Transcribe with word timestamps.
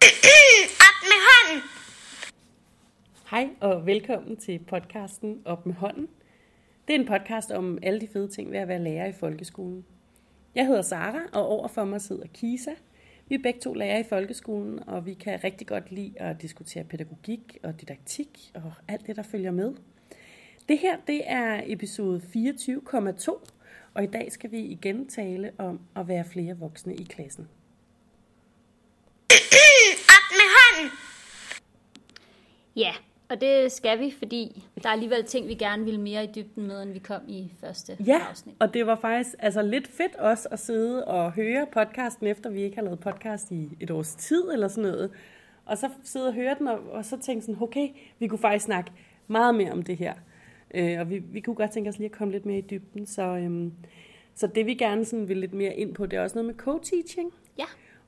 Op 0.88 0.98
med 1.02 1.20
hånden! 1.28 1.62
Hej 3.30 3.48
og 3.60 3.86
velkommen 3.86 4.36
til 4.36 4.58
podcasten 4.58 5.42
Op 5.44 5.66
med 5.66 5.74
hånden. 5.74 6.08
Det 6.88 6.94
er 6.94 7.00
en 7.00 7.06
podcast 7.06 7.50
om 7.50 7.78
alle 7.82 8.00
de 8.00 8.08
fede 8.12 8.28
ting 8.28 8.52
ved 8.52 8.58
at 8.58 8.68
være 8.68 8.78
lærer 8.84 9.06
i 9.06 9.12
folkeskolen. 9.12 9.84
Jeg 10.54 10.66
hedder 10.66 10.82
Sara, 10.82 11.20
og 11.32 11.46
overfor 11.46 11.84
mig 11.84 12.00
sidder 12.00 12.26
Kisa. 12.34 12.70
Vi 13.28 13.34
er 13.34 13.42
begge 13.42 13.60
to 13.60 13.74
lærere 13.74 14.00
i 14.00 14.08
folkeskolen, 14.08 14.88
og 14.88 15.06
vi 15.06 15.14
kan 15.14 15.44
rigtig 15.44 15.66
godt 15.66 15.92
lide 15.92 16.12
at 16.16 16.42
diskutere 16.42 16.84
pædagogik 16.84 17.58
og 17.62 17.80
didaktik 17.80 18.50
og 18.54 18.72
alt 18.88 19.06
det, 19.06 19.16
der 19.16 19.22
følger 19.22 19.50
med. 19.50 19.74
Det 20.68 20.78
her, 20.78 20.96
det 21.06 21.22
er 21.26 21.60
episode 21.66 22.22
24,2, 22.36 23.44
og 23.94 24.04
i 24.04 24.06
dag 24.06 24.32
skal 24.32 24.50
vi 24.50 24.58
igen 24.58 25.08
tale 25.08 25.52
om 25.58 25.80
at 25.96 26.08
være 26.08 26.24
flere 26.24 26.58
voksne 26.58 26.94
i 26.94 27.04
klassen. 27.04 27.48
Op 30.16 30.26
med 30.38 30.48
hånden! 30.56 30.90
Ja, 32.80 32.92
og 33.28 33.40
det 33.40 33.72
skal 33.72 34.00
vi, 34.00 34.10
fordi 34.18 34.64
der 34.82 34.88
er 34.88 34.92
alligevel 34.92 35.24
ting, 35.24 35.48
vi 35.48 35.54
gerne 35.54 35.84
vil 35.84 36.00
mere 36.00 36.24
i 36.24 36.28
dybden 36.34 36.66
med, 36.66 36.82
end 36.82 36.92
vi 36.92 36.98
kom 36.98 37.20
i 37.28 37.52
første 37.60 37.96
Ja, 38.06 38.20
afsnit. 38.30 38.54
og 38.60 38.74
det 38.74 38.86
var 38.86 38.96
faktisk 38.96 39.34
altså, 39.38 39.62
lidt 39.62 39.88
fedt 39.88 40.16
også 40.16 40.48
at 40.50 40.58
sidde 40.58 41.04
og 41.04 41.32
høre 41.32 41.66
podcasten, 41.72 42.26
efter 42.26 42.50
vi 42.50 42.62
ikke 42.62 42.76
har 42.76 42.82
lavet 42.84 43.00
podcast 43.00 43.50
i 43.50 43.68
et 43.80 43.90
års 43.90 44.14
tid 44.14 44.42
eller 44.52 44.68
sådan 44.68 44.90
noget. 44.90 45.10
Og 45.66 45.78
så 45.78 45.88
sidde 46.04 46.26
og 46.28 46.34
høre 46.34 46.56
den, 46.58 46.68
og, 46.68 46.78
og 46.90 47.04
så 47.04 47.18
tænke 47.18 47.42
sådan, 47.46 47.62
okay, 47.62 47.88
vi 48.18 48.26
kunne 48.28 48.38
faktisk 48.38 48.64
snakke 48.64 48.90
meget 49.28 49.54
mere 49.54 49.72
om 49.72 49.82
det 49.82 49.96
her. 49.96 50.14
Øh, 50.74 51.00
og 51.00 51.10
vi, 51.10 51.18
vi 51.18 51.40
kunne 51.40 51.56
godt 51.56 51.70
tænke 51.70 51.88
os 51.90 51.98
lige 51.98 52.06
at 52.06 52.12
komme 52.12 52.32
lidt 52.32 52.46
mere 52.46 52.58
i 52.58 52.64
dybden. 52.70 53.06
Så, 53.06 53.22
øhm, 53.22 53.72
så 54.34 54.46
det 54.46 54.66
vi 54.66 54.74
gerne 54.74 55.04
sådan 55.04 55.28
vil 55.28 55.36
lidt 55.36 55.54
mere 55.54 55.74
ind 55.74 55.94
på, 55.94 56.06
det 56.06 56.16
er 56.16 56.22
også 56.22 56.38
noget 56.42 56.46
med 56.46 56.54
co-teaching. 56.54 57.34
Ja, 57.58 57.64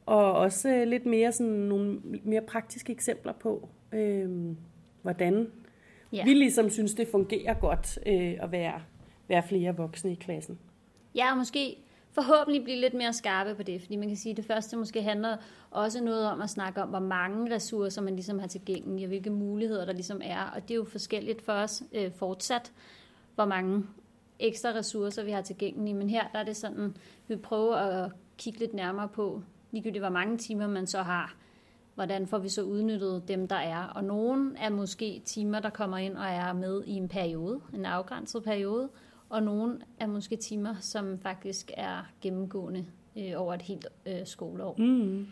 Og 0.06 0.32
også 0.32 0.68
øh, 0.68 0.86
lidt 0.88 1.06
mere 1.06 1.32
sådan 1.32 1.52
nogle 1.52 2.00
mere 2.24 2.40
praktiske 2.40 2.92
eksempler 2.92 3.32
på, 3.32 3.68
øh, 3.92 4.56
hvordan 5.02 5.50
ja. 6.12 6.24
vi 6.24 6.34
ligesom 6.34 6.70
synes, 6.70 6.94
det 6.94 7.08
fungerer 7.08 7.54
godt 7.54 7.98
øh, 8.06 8.34
at 8.40 8.52
være, 8.52 8.82
være 9.28 9.42
flere 9.48 9.76
voksne 9.76 10.12
i 10.12 10.14
klassen. 10.14 10.58
ja, 11.14 11.30
og 11.30 11.36
måske 11.36 11.76
forhåbentlig 12.12 12.64
blive 12.64 12.80
lidt 12.80 12.94
mere 12.94 13.12
skarpe 13.12 13.54
på 13.54 13.62
det, 13.62 13.80
fordi 13.80 13.96
man 13.96 14.08
kan 14.08 14.16
sige, 14.16 14.30
at 14.30 14.36
det 14.36 14.44
første 14.44 14.76
måske 14.76 15.02
handler 15.02 15.36
også 15.70 16.04
noget 16.04 16.26
om 16.26 16.40
at 16.40 16.50
snakke 16.50 16.82
om, 16.82 16.88
hvor 16.88 16.98
mange 16.98 17.54
ressourcer 17.54 18.02
man 18.02 18.14
ligesom 18.14 18.38
har 18.38 18.46
tilgængelige, 18.46 19.04
og 19.04 19.08
hvilke 19.08 19.30
muligheder 19.30 19.84
der 19.84 19.92
ligesom 19.92 20.20
er, 20.24 20.42
og 20.42 20.62
det 20.62 20.70
er 20.70 20.74
jo 20.74 20.84
forskelligt 20.84 21.42
for 21.42 21.52
os 21.52 21.82
øh, 21.92 22.12
fortsat, 22.12 22.72
hvor 23.34 23.44
mange 23.44 23.84
ekstra 24.38 24.68
ressourcer 24.68 25.24
vi 25.24 25.30
har 25.30 25.42
tilgængelige, 25.42 25.94
men 25.94 26.10
her 26.10 26.28
der 26.32 26.38
er 26.38 26.44
det 26.44 26.56
sådan, 26.56 26.96
vi 27.28 27.36
prøver 27.36 27.76
at 27.76 28.12
kigge 28.38 28.58
lidt 28.58 28.74
nærmere 28.74 29.08
på, 29.08 29.42
ligegyldigt 29.70 30.02
hvor 30.02 30.10
mange 30.10 30.38
timer 30.38 30.66
man 30.66 30.86
så 30.86 31.02
har, 31.02 31.36
hvordan 31.94 32.26
får 32.26 32.38
vi 32.38 32.48
så 32.48 32.62
udnyttet 32.62 33.28
dem, 33.28 33.48
der 33.48 33.56
er. 33.56 33.84
Og 33.84 34.04
nogen 34.04 34.56
er 34.56 34.70
måske 34.70 35.22
timer, 35.24 35.60
der 35.60 35.70
kommer 35.70 35.98
ind 35.98 36.16
og 36.16 36.24
er 36.24 36.52
med 36.52 36.82
i 36.86 36.92
en 36.92 37.08
periode, 37.08 37.60
en 37.74 37.86
afgrænset 37.86 38.42
periode, 38.44 38.88
og 39.28 39.42
nogen 39.42 39.82
er 40.00 40.06
måske 40.06 40.36
timer, 40.36 40.74
som 40.80 41.18
faktisk 41.18 41.70
er 41.76 42.10
gennemgående 42.20 42.84
øh, 43.18 43.32
over 43.36 43.54
et 43.54 43.62
helt 43.62 43.86
øh, 44.06 44.14
skoleår. 44.24 44.74
Mm. 44.78 45.26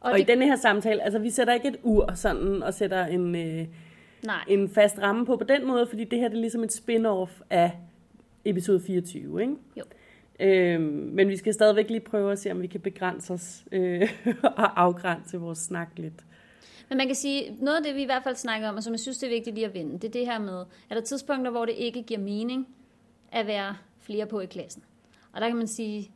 Og, 0.00 0.10
Og 0.10 0.18
det, 0.18 0.20
i 0.20 0.24
denne 0.24 0.46
her 0.46 0.56
samtale, 0.56 1.02
altså 1.02 1.18
vi 1.18 1.30
sætter 1.30 1.54
ikke 1.54 1.68
et 1.68 1.76
ur 1.82 2.14
sådan, 2.14 2.62
og 2.62 2.74
sætter 2.74 3.06
en, 3.06 3.36
øh, 3.36 3.66
nej, 4.24 4.44
en 4.48 4.68
fast 4.68 4.98
ramme 4.98 5.26
på 5.26 5.36
på 5.36 5.44
den 5.44 5.66
måde, 5.66 5.86
fordi 5.86 6.04
det 6.04 6.18
her 6.18 6.28
det 6.28 6.36
er 6.36 6.40
ligesom 6.40 6.64
et 6.64 6.72
spin-off 6.72 7.42
af 7.50 7.72
episode 8.44 8.80
24, 8.80 9.40
ikke? 9.42 9.54
Jo. 9.76 9.82
Øh, 10.40 10.80
men 10.80 11.28
vi 11.28 11.36
skal 11.36 11.54
stadigvæk 11.54 11.90
lige 11.90 12.00
prøve 12.00 12.32
at 12.32 12.38
se, 12.38 12.50
om 12.50 12.62
vi 12.62 12.66
kan 12.66 12.80
begrænse 12.80 13.32
os 13.32 13.64
øh, 13.72 14.12
og 14.42 14.82
afgrænse 14.82 15.38
vores 15.38 15.58
snak 15.58 15.88
lidt. 15.96 16.24
Men 16.88 16.98
man 16.98 17.06
kan 17.06 17.16
sige, 17.16 17.56
noget 17.60 17.76
af 17.76 17.82
det, 17.82 17.94
vi 17.94 18.02
i 18.02 18.04
hvert 18.04 18.22
fald 18.22 18.36
snakker 18.36 18.68
om, 18.68 18.76
og 18.76 18.82
som 18.82 18.92
jeg 18.92 19.00
synes, 19.00 19.18
det 19.18 19.26
er 19.26 19.30
vigtigt 19.30 19.54
lige 19.54 19.66
at 19.66 19.74
vende, 19.74 19.92
det 19.92 20.04
er 20.04 20.12
det 20.12 20.26
her 20.26 20.38
med, 20.38 20.64
er 20.90 20.94
der 20.94 21.00
tidspunkter, 21.00 21.50
hvor 21.50 21.64
det 21.64 21.74
ikke 21.76 22.02
giver 22.02 22.20
mening 22.20 22.68
at 23.32 23.46
være 23.46 23.76
flere 23.98 24.26
på 24.26 24.40
i 24.40 24.46
klassen. 24.46 24.82
Og 25.32 25.40
der 25.40 25.48
kan 25.48 25.56
man 25.56 25.66
sige, 25.66 26.10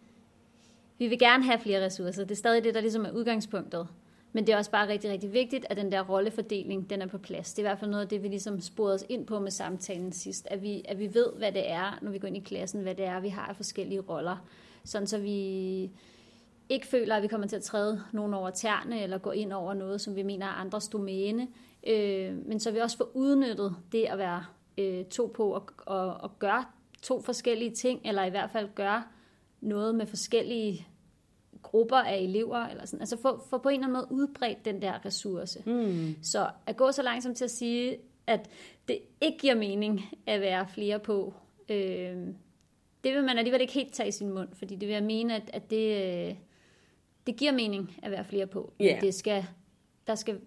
vi 0.98 1.08
vil 1.08 1.18
gerne 1.18 1.44
have 1.44 1.58
flere 1.58 1.84
ressourcer. 1.84 2.22
Det 2.22 2.30
er 2.30 2.36
stadig 2.36 2.64
det, 2.64 2.74
der 2.74 2.80
ligesom 2.80 3.04
er 3.04 3.10
udgangspunktet. 3.10 3.88
Men 4.32 4.46
det 4.46 4.52
er 4.52 4.56
også 4.56 4.70
bare 4.70 4.88
rigtig, 4.88 5.10
rigtig 5.10 5.32
vigtigt, 5.32 5.66
at 5.70 5.76
den 5.76 5.92
der 5.92 6.02
rollefordeling, 6.02 6.90
den 6.90 7.02
er 7.02 7.06
på 7.06 7.18
plads. 7.18 7.54
Det 7.54 7.58
er 7.58 7.62
i 7.62 7.68
hvert 7.70 7.78
fald 7.78 7.90
noget 7.90 8.02
af 8.02 8.08
det, 8.08 8.22
vi 8.22 8.28
ligesom 8.28 8.60
sporede 8.60 8.94
os 8.94 9.04
ind 9.08 9.26
på 9.26 9.38
med 9.38 9.50
samtalen 9.50 10.12
sidst. 10.12 10.46
At 10.50 10.62
vi, 10.62 10.82
at 10.88 10.98
vi 10.98 11.14
ved, 11.14 11.26
hvad 11.36 11.52
det 11.52 11.70
er, 11.70 11.98
når 12.02 12.10
vi 12.10 12.18
går 12.18 12.28
ind 12.28 12.36
i 12.36 12.40
klassen, 12.40 12.82
hvad 12.82 12.94
det 12.94 13.04
er, 13.04 13.20
vi 13.20 13.28
har 13.28 13.46
af 13.46 13.56
forskellige 13.56 14.00
roller. 14.00 14.48
Sådan 14.84 15.06
så 15.06 15.18
vi 15.18 15.90
ikke 16.68 16.86
føler, 16.86 17.16
at 17.16 17.22
vi 17.22 17.28
kommer 17.28 17.46
til 17.46 17.56
at 17.56 17.62
træde 17.62 18.02
nogen 18.12 18.34
over 18.34 18.50
tærne, 18.50 19.02
eller 19.02 19.18
gå 19.18 19.30
ind 19.30 19.52
over 19.52 19.74
noget, 19.74 20.00
som 20.00 20.16
vi 20.16 20.22
mener 20.22 20.46
er 20.46 20.50
andres 20.50 20.88
domæne. 20.88 21.48
Øh, 21.86 22.46
men 22.46 22.60
så 22.60 22.70
vi 22.70 22.78
også 22.78 22.96
får 22.96 23.10
udnyttet 23.14 23.76
det 23.92 24.04
at 24.04 24.18
være 24.18 24.44
øh, 24.78 25.04
to 25.04 25.32
på 25.34 25.50
og, 25.50 25.68
og, 25.86 26.14
og 26.14 26.38
gøre 26.38 26.64
to 27.02 27.22
forskellige 27.22 27.70
ting, 27.70 28.00
eller 28.04 28.24
i 28.24 28.30
hvert 28.30 28.50
fald 28.50 28.68
gøre 28.74 29.02
noget 29.60 29.94
med 29.94 30.06
forskellige 30.06 30.86
grupper 31.62 31.96
af 31.96 32.18
elever, 32.18 32.58
eller 32.58 32.86
sådan. 32.86 33.00
altså 33.00 33.16
få, 33.22 33.42
få 33.50 33.58
på 33.58 33.68
en 33.68 33.74
eller 33.74 33.86
anden 33.86 34.08
måde 34.10 34.22
udbredt 34.22 34.64
den 34.64 34.82
der 34.82 35.04
ressource. 35.04 35.62
Mm. 35.66 36.14
Så 36.22 36.50
at 36.66 36.76
gå 36.76 36.92
så 36.92 37.02
langsomt 37.02 37.36
til 37.36 37.44
at 37.44 37.50
sige, 37.50 37.96
at 38.26 38.50
det 38.88 38.98
ikke 39.20 39.38
giver 39.38 39.54
mening 39.54 40.00
at 40.26 40.40
være 40.40 40.68
flere 40.68 40.98
på, 40.98 41.34
øh, 41.68 42.16
det 43.04 43.14
vil 43.14 43.24
man 43.24 43.38
alligevel 43.38 43.60
ikke 43.60 43.72
helt 43.72 43.92
tage 43.92 44.08
i 44.08 44.12
sin 44.12 44.30
mund, 44.30 44.48
fordi 44.52 44.76
det 44.76 44.88
vil 44.88 44.94
jeg 44.94 45.02
mene, 45.02 45.36
at, 45.36 45.50
at 45.52 45.70
det, 45.70 46.02
øh, 46.28 46.34
det 47.26 47.36
giver 47.36 47.52
mening 47.52 47.96
at 48.02 48.10
være 48.10 48.24
flere 48.24 48.46
på. 48.46 48.72
Ja. 48.80 48.98
Det 49.00 49.14
skal, 49.14 49.46
der 50.06 50.14
skal, 50.14 50.40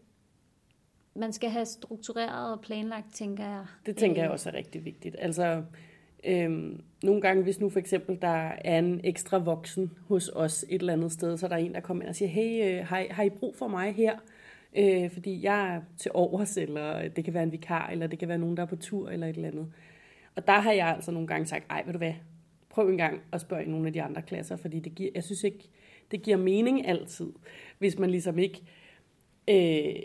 man 1.16 1.34
skal 1.34 1.50
have 1.50 1.66
struktureret 1.66 2.54
og 2.54 2.62
planlagt, 2.62 3.14
tænker 3.14 3.48
jeg. 3.48 3.66
Det 3.86 3.98
tænker 3.98 4.22
Øh, 4.22 4.24
jeg 4.24 4.32
også 4.32 4.50
er 4.50 4.54
rigtig 4.54 4.86
vigtigt. 4.86 5.16
Altså, 5.20 5.64
øhm, 6.24 6.82
nogle 7.04 7.22
gange, 7.22 7.44
hvis 7.44 7.60
nu 7.60 7.70
for 7.70 7.80
eksempel 7.80 8.18
der 8.22 8.52
er 8.66 8.80
en 8.80 9.02
ekstra 9.04 9.38
voksen 9.38 9.92
hos 10.08 10.32
os 10.36 10.66
et 10.70 10.80
eller 10.80 10.94
andet 10.94 11.12
sted, 11.12 11.38
så 11.38 11.48
der 11.48 11.56
er 11.56 11.60
en, 11.60 11.74
der 11.74 11.80
kommer 11.80 12.04
ind 12.04 12.10
og 12.10 12.16
siger, 12.16 12.30
hey, 12.30 12.80
øh, 12.80 12.88
har, 12.88 13.00
I, 13.00 13.08
har 13.10 13.24
I 13.24 13.30
brug 13.30 13.56
for 13.56 13.68
mig 13.68 13.94
her? 13.94 14.18
Øh, 14.78 15.12
fordi 15.12 15.44
jeg 15.44 15.76
er 15.76 15.82
til 15.98 16.12
overs, 16.14 16.58
eller 16.58 17.08
det 17.08 17.26
kan 17.26 17.34
være 17.34 17.44
en 17.44 17.52
vikar, 17.52 17.90
eller 17.90 18.08
det 18.08 18.20
kan 18.20 18.28
være 18.28 18.38
nogen, 18.38 18.58
der 18.58 18.64
er 18.64 18.68
på 18.68 18.76
tur, 18.76 19.10
eller 19.10 19.28
et 19.28 19.36
eller 19.36 19.50
andet. 19.50 19.74
Og 20.36 20.48
der 20.48 20.60
har 20.60 20.72
jeg 20.72 20.88
altså 20.88 21.12
nogle 21.12 21.28
gange 21.28 21.46
sagt, 21.46 21.66
ej, 21.70 21.84
ved 21.86 21.94
du 21.94 21.98
hvad, 21.98 22.14
prøv 22.70 22.90
en 22.90 22.98
gang 22.98 23.22
at 23.32 23.42
spørge 23.42 23.64
i 23.66 23.68
nogle 23.68 23.88
af 23.88 23.94
de 23.94 24.02
andre 24.02 24.22
klasser, 24.22 24.56
fordi 24.56 24.80
det 24.80 24.96
giver, 24.96 25.12
jeg 25.16 25.24
synes 25.24 25.44
ikke, 25.44 25.70
det 26.12 26.22
giver 26.22 26.38
mening 26.38 26.88
altid, 26.88 27.32
hvis 27.78 28.00
man 28.00 28.12
ligesom 28.12 28.40
ikke 28.40 28.62
øh, 29.48 29.96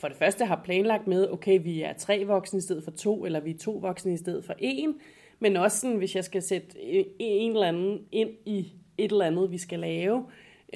for 0.00 0.08
det 0.08 0.16
første 0.16 0.44
har 0.44 0.60
planlagt 0.64 1.06
med, 1.06 1.28
okay, 1.30 1.60
vi 1.62 1.82
er 1.82 1.92
tre 1.92 2.24
voksne 2.24 2.58
i 2.58 2.62
stedet 2.62 2.84
for 2.84 2.90
to, 2.90 3.24
eller 3.24 3.40
vi 3.40 3.50
er 3.50 3.58
to 3.58 3.72
voksne 3.72 4.12
i 4.12 4.16
stedet 4.16 4.44
for 4.44 4.54
en, 4.58 4.94
men 5.42 5.56
også 5.56 5.80
sådan, 5.80 5.96
hvis 5.96 6.16
jeg 6.16 6.24
skal 6.24 6.42
sætte 6.42 6.78
en 7.18 7.52
eller 7.52 7.66
anden 7.66 8.06
ind 8.12 8.30
i 8.46 8.72
et 8.98 9.12
eller 9.12 9.24
andet, 9.24 9.50
vi 9.50 9.58
skal 9.58 9.78
lave, 9.78 10.26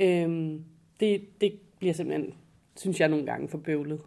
øh, 0.00 0.54
det, 1.00 1.40
det 1.40 1.52
bliver 1.78 1.94
simpelthen, 1.94 2.34
synes 2.76 3.00
jeg 3.00 3.08
nogle 3.08 3.26
gange, 3.26 3.48
for 3.48 3.58
bøvlet. 3.58 4.00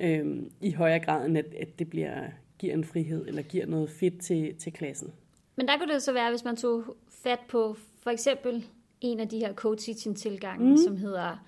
Øh, 0.00 0.42
I 0.60 0.72
højere 0.72 0.98
grad, 0.98 1.26
end 1.26 1.38
at, 1.38 1.54
at 1.60 1.78
det 1.78 1.90
bliver, 1.90 2.26
giver 2.58 2.74
en 2.74 2.84
frihed, 2.84 3.26
eller 3.26 3.42
giver 3.42 3.66
noget 3.66 3.90
fedt 3.90 4.20
til, 4.20 4.54
til 4.54 4.72
klassen. 4.72 5.12
Men 5.56 5.68
der 5.68 5.78
kunne 5.78 5.94
det 5.94 6.02
så 6.02 6.12
være, 6.12 6.30
hvis 6.30 6.44
man 6.44 6.56
tog 6.56 6.96
fat 7.08 7.40
på 7.48 7.76
for 8.02 8.10
eksempel 8.10 8.64
en 9.00 9.20
af 9.20 9.28
de 9.28 9.38
her 9.38 9.52
co-teaching 9.52 10.16
tilgange, 10.16 10.70
mm. 10.70 10.76
som 10.76 10.96
hedder 10.96 11.44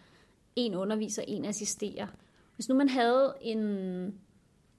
en 0.56 0.74
underviser, 0.74 1.22
en 1.28 1.44
assisterer. 1.44 2.06
Hvis 2.54 2.68
nu 2.68 2.74
man 2.74 2.88
havde 2.88 3.34
en, 3.40 4.14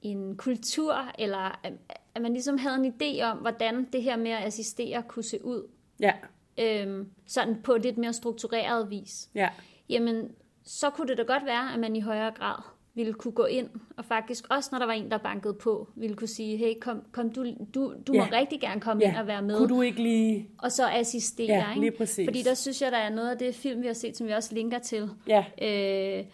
en 0.01 0.37
kultur, 0.37 0.93
eller 1.19 1.59
at, 1.65 1.73
man 2.21 2.33
ligesom 2.33 2.57
havde 2.57 2.75
en 2.75 2.93
idé 3.01 3.23
om, 3.23 3.37
hvordan 3.37 3.87
det 3.93 4.03
her 4.03 4.17
med 4.17 4.31
at 4.31 4.43
assistere 4.47 5.03
kunne 5.07 5.23
se 5.23 5.45
ud, 5.45 5.67
Ja, 5.99 6.13
øhm, 6.59 7.09
sådan 7.27 7.61
på 7.63 7.75
lidt 7.77 7.97
mere 7.97 8.13
struktureret 8.13 8.89
vis, 8.89 9.29
ja, 9.35 9.49
jamen 9.89 10.31
så 10.63 10.89
kunne 10.89 11.07
det 11.07 11.17
da 11.17 11.23
godt 11.23 11.45
være, 11.45 11.73
at 11.73 11.79
man 11.79 11.95
i 11.95 11.99
højere 12.01 12.31
grad 12.31 12.61
ville 12.93 13.13
kunne 13.13 13.31
gå 13.31 13.45
ind, 13.45 13.69
og 13.97 14.05
faktisk 14.05 14.45
også 14.49 14.69
når 14.71 14.79
der 14.79 14.85
var 14.85 14.93
en, 14.93 15.11
der 15.11 15.17
bankede 15.17 15.53
på, 15.53 15.89
ville 15.95 16.15
kunne 16.15 16.27
sige, 16.27 16.57
hey, 16.57 16.73
kom, 16.81 17.01
kom 17.11 17.29
du, 17.29 17.45
du, 17.73 17.93
du 18.07 18.13
Ja. 18.13 18.19
må 18.25 18.31
rigtig 18.31 18.61
gerne 18.61 18.81
komme 18.81 19.03
ind 19.03 19.15
og 19.15 19.27
være 19.27 19.41
med 19.41 19.57
Kunne 19.57 19.69
du 19.69 19.81
ikke 19.81 20.03
lige... 20.03 20.49
og 20.57 20.71
så 20.71 20.89
assistere. 20.89 21.47
Ja, 21.47 21.69
ikke? 21.69 21.79
lige 21.81 21.91
præcis. 21.97 22.27
Fordi 22.27 22.41
der 22.41 22.53
synes 22.53 22.81
jeg, 22.81 22.91
der 22.91 22.97
er 22.97 23.09
noget 23.09 23.29
af 23.31 23.37
det 23.37 23.55
film, 23.55 23.81
vi 23.81 23.87
har 23.87 23.93
set, 23.93 24.17
som 24.17 24.27
vi 24.27 24.31
også 24.31 24.55
linker 24.55 24.79
til, 24.79 25.09
Ja, 25.27 25.45
øh, 25.61 26.25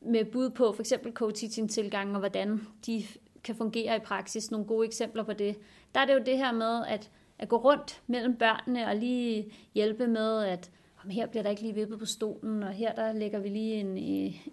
med 0.00 0.24
bud 0.24 0.50
på 0.50 0.72
for 0.72 0.82
eksempel 0.82 1.12
co-teaching 1.12 1.70
tilgangen, 1.70 2.14
og 2.14 2.20
hvordan 2.20 2.66
de 2.86 3.02
kan 3.44 3.54
fungere 3.54 3.96
i 3.96 4.00
praksis. 4.00 4.50
Nogle 4.50 4.66
gode 4.66 4.86
eksempler 4.86 5.22
på 5.22 5.32
det. 5.32 5.56
Der 5.94 6.00
er 6.00 6.04
det 6.04 6.14
jo 6.14 6.22
det 6.26 6.38
her 6.38 6.52
med 6.52 6.86
at, 6.86 7.10
at 7.38 7.48
gå 7.48 7.56
rundt 7.56 8.02
mellem 8.06 8.36
børnene 8.36 8.86
og 8.86 8.96
lige 8.96 9.52
hjælpe 9.74 10.06
med, 10.06 10.44
at 10.44 10.70
om 11.04 11.10
her 11.10 11.26
bliver 11.26 11.42
der 11.42 11.50
ikke 11.50 11.62
lige 11.62 11.74
vippet 11.74 11.98
på 11.98 12.06
stolen, 12.06 12.62
og 12.62 12.72
her 12.72 12.94
der 12.94 13.12
lægger 13.12 13.38
vi 13.38 13.48
lige 13.48 13.74
en, 13.74 13.98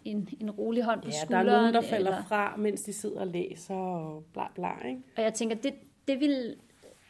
en, 0.06 0.30
en 0.42 0.52
rolig 0.52 0.84
hånd 0.84 1.02
på 1.02 1.08
ja 1.08 1.12
der 1.12 1.26
skulderen. 1.26 1.48
er 1.48 1.58
nogen, 1.58 1.74
der 1.74 1.82
falder 1.82 2.12
eller, 2.12 2.24
fra, 2.24 2.56
mens 2.58 2.82
de 2.82 2.94
sidder 2.94 3.20
og 3.20 3.28
læser 3.28 3.74
og 3.76 4.24
bla 4.34 4.44
bla, 4.56 4.88
ikke? 4.88 5.02
Og 5.18 5.24
jeg 5.24 5.34
tænker, 5.34 5.56
det, 5.56 5.74
det 6.08 6.20
vil 6.20 6.56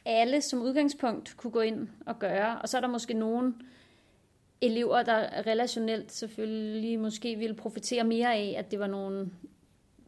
alle 0.06 0.42
som 0.42 0.62
udgangspunkt 0.62 1.38
kunne 1.38 1.52
gå 1.52 1.60
ind 1.60 1.88
og 2.06 2.20
gøre. 2.20 2.62
Og 2.62 2.70
så 2.70 2.78
er 2.78 2.82
der 2.82 2.88
måske 2.88 3.14
nogen, 3.14 3.56
elever, 4.62 5.04
der 5.04 5.48
relationelt 5.48 6.12
selvfølgelig 6.12 7.00
måske 7.00 7.36
ville 7.36 7.56
profitere 7.56 8.04
mere 8.04 8.36
af, 8.36 8.56
at 8.58 8.72
det 8.72 8.80
var 8.80 8.88
nogle 8.88 9.30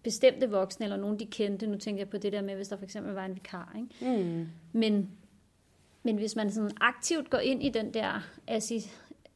bestemte 0.04 0.50
voksne, 0.50 0.84
eller 0.84 0.98
nogen 0.98 1.20
de 1.20 1.26
kendte. 1.26 1.68
Nu 1.68 1.78
tænker 1.78 2.02
jeg 2.02 2.10
på 2.10 2.18
det 2.18 2.34
der 2.34 2.42
med, 2.42 2.56
hvis 2.56 2.68
der 2.68 2.78
for 2.78 2.84
eksempel 2.84 3.14
var 3.14 3.26
en 3.26 3.36
vikar. 3.36 3.78
Ikke? 3.78 4.24
Mm. 4.24 4.48
Men, 4.72 5.10
men 6.04 6.16
hvis 6.18 6.36
man 6.36 6.52
sådan 6.52 6.72
aktivt 6.82 7.30
går 7.30 7.38
ind 7.38 7.64
i 7.64 7.70
den 7.70 7.94
der 7.94 8.28
assi, 8.48 8.92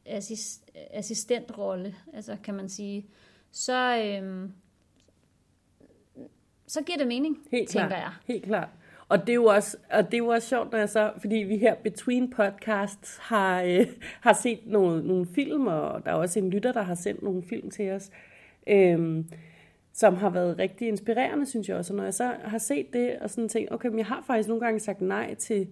assist, 0.06 0.70
assistentrolle, 0.74 1.94
altså 2.12 2.36
kan 2.44 2.54
man 2.54 2.68
sige, 2.68 3.06
så, 3.50 4.02
øhm, 4.04 4.52
så 6.66 6.82
giver 6.82 6.98
det 6.98 7.06
mening, 7.06 7.38
Helt 7.50 7.68
tænker 7.68 7.88
klart. 7.88 8.00
jeg. 8.00 8.12
Helt 8.26 8.44
klart. 8.44 8.68
Og 9.12 9.20
det 9.20 9.28
er 9.28 9.34
jo 9.34 9.44
også, 9.44 9.76
og 9.90 10.04
det 10.04 10.14
er 10.14 10.18
jo 10.18 10.26
også 10.26 10.48
sjovt, 10.48 10.72
når 10.72 10.78
jeg 10.78 10.88
så, 10.88 11.12
fordi 11.18 11.36
vi 11.36 11.56
her 11.56 11.74
Between 11.74 12.30
Podcasts 12.30 13.18
har, 13.20 13.62
øh, 13.62 13.86
har 14.20 14.32
set 14.32 14.58
nogle, 14.66 15.06
nogle 15.06 15.26
film, 15.26 15.66
og 15.66 16.04
der 16.04 16.10
er 16.10 16.14
også 16.14 16.38
en 16.38 16.50
lytter, 16.50 16.72
der 16.72 16.82
har 16.82 16.94
sendt 16.94 17.22
nogle 17.22 17.42
film 17.42 17.70
til 17.70 17.90
os, 17.90 18.10
øh, 18.66 19.24
som 19.92 20.14
har 20.14 20.30
været 20.30 20.58
rigtig 20.58 20.88
inspirerende, 20.88 21.46
synes 21.46 21.68
jeg 21.68 21.76
også. 21.76 21.92
Og 21.92 21.96
når 21.96 22.04
jeg 22.04 22.14
så 22.14 22.34
har 22.44 22.58
set 22.58 22.92
det, 22.92 23.18
og 23.20 23.30
sådan 23.30 23.48
tænkt, 23.48 23.72
okay, 23.72 23.88
men 23.88 23.98
jeg 23.98 24.06
har 24.06 24.24
faktisk 24.26 24.48
nogle 24.48 24.64
gange 24.64 24.80
sagt 24.80 25.00
nej 25.00 25.34
til 25.34 25.68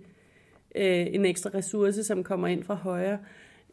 øh, 0.74 1.06
en 1.10 1.24
ekstra 1.24 1.50
ressource, 1.54 2.04
som 2.04 2.24
kommer 2.24 2.48
ind 2.48 2.62
fra 2.62 2.74
højre. 2.74 3.18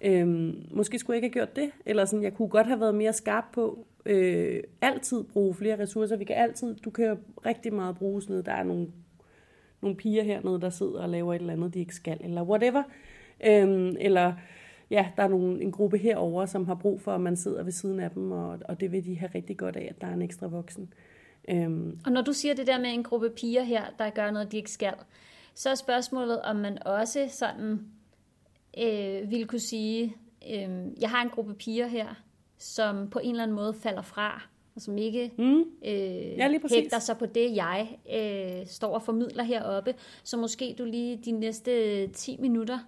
Øh, 0.01 0.53
måske 0.71 0.99
skulle 0.99 1.15
jeg 1.15 1.23
ikke 1.23 1.39
have 1.39 1.45
gjort 1.45 1.55
det, 1.55 1.71
eller 1.85 2.05
sådan, 2.05 2.23
jeg 2.23 2.33
kunne 2.33 2.49
godt 2.49 2.67
have 2.67 2.79
været 2.79 2.95
mere 2.95 3.13
skarp 3.13 3.45
på 3.53 3.85
øh, 4.05 4.63
altid 4.81 5.23
bruge 5.23 5.53
flere 5.53 5.79
ressourcer. 5.79 6.17
Vi 6.17 6.23
kan 6.23 6.35
altid, 6.35 6.75
du 6.75 6.89
kan 6.89 7.17
rigtig 7.45 7.73
meget 7.73 7.97
bruge 7.97 8.21
sådan 8.21 8.33
noget. 8.33 8.45
Der 8.45 8.53
er 8.53 8.63
nogle, 8.63 8.87
nogle 9.81 9.97
piger 9.97 10.23
hernede, 10.23 10.61
der 10.61 10.69
sidder 10.69 11.01
og 11.01 11.09
laver 11.09 11.33
et 11.33 11.39
eller 11.39 11.53
andet, 11.53 11.73
de 11.73 11.79
ikke 11.79 11.95
skal, 11.95 12.17
eller 12.19 12.43
whatever. 12.43 12.83
Øhm, 13.45 13.95
eller 13.99 14.33
ja, 14.89 15.07
der 15.17 15.23
er 15.23 15.27
nogle, 15.27 15.61
en 15.61 15.71
gruppe 15.71 15.97
herover, 15.97 16.45
som 16.45 16.65
har 16.65 16.75
brug 16.75 17.01
for, 17.01 17.11
at 17.11 17.21
man 17.21 17.35
sidder 17.35 17.63
ved 17.63 17.71
siden 17.71 17.99
af 17.99 18.11
dem, 18.11 18.31
og, 18.31 18.59
og 18.65 18.79
det 18.79 18.91
vil 18.91 19.05
de 19.05 19.17
have 19.19 19.31
rigtig 19.35 19.57
godt 19.57 19.75
af, 19.75 19.87
at 19.89 20.01
der 20.01 20.07
er 20.07 20.13
en 20.13 20.21
ekstra 20.21 20.47
voksen. 20.47 20.93
Øhm, 21.49 21.99
Og 22.05 22.11
når 22.11 22.21
du 22.21 22.33
siger 22.33 22.55
det 22.55 22.67
der 22.67 22.79
med 22.79 22.89
en 22.89 23.03
gruppe 23.03 23.29
piger 23.29 23.63
her, 23.63 23.83
der 23.99 24.09
gør 24.09 24.31
noget, 24.31 24.51
de 24.51 24.57
ikke 24.57 24.71
skal, 24.71 24.93
så 25.53 25.69
er 25.69 25.75
spørgsmålet, 25.75 26.41
om 26.41 26.55
man 26.55 26.83
også 26.87 27.27
sådan 27.29 27.79
øh, 28.83 29.31
vil 29.31 29.47
kunne 29.47 29.59
sige, 29.59 30.15
øh, 30.53 30.69
jeg 31.01 31.09
har 31.09 31.21
en 31.23 31.29
gruppe 31.29 31.53
piger 31.53 31.87
her, 31.87 32.07
som 32.57 33.09
på 33.09 33.19
en 33.19 33.29
eller 33.29 33.43
anden 33.43 33.55
måde 33.55 33.73
falder 33.73 34.01
fra, 34.01 34.47
og 34.77 34.81
som 34.81 34.97
ikke 34.97 35.31
mm, 35.37 35.59
øh, 35.85 36.37
Ja, 36.37 36.49
hægter 36.69 36.99
sig 36.99 37.17
på 37.17 37.25
det, 37.25 37.55
jeg 37.55 37.87
øh, 38.15 38.65
står 38.67 38.93
og 38.93 39.01
formidler 39.01 39.43
heroppe. 39.43 39.93
Så 40.23 40.37
måske 40.37 40.75
du 40.77 40.85
lige 40.85 41.17
de 41.25 41.31
næste 41.31 42.07
10 42.07 42.37
minutter 42.39 42.79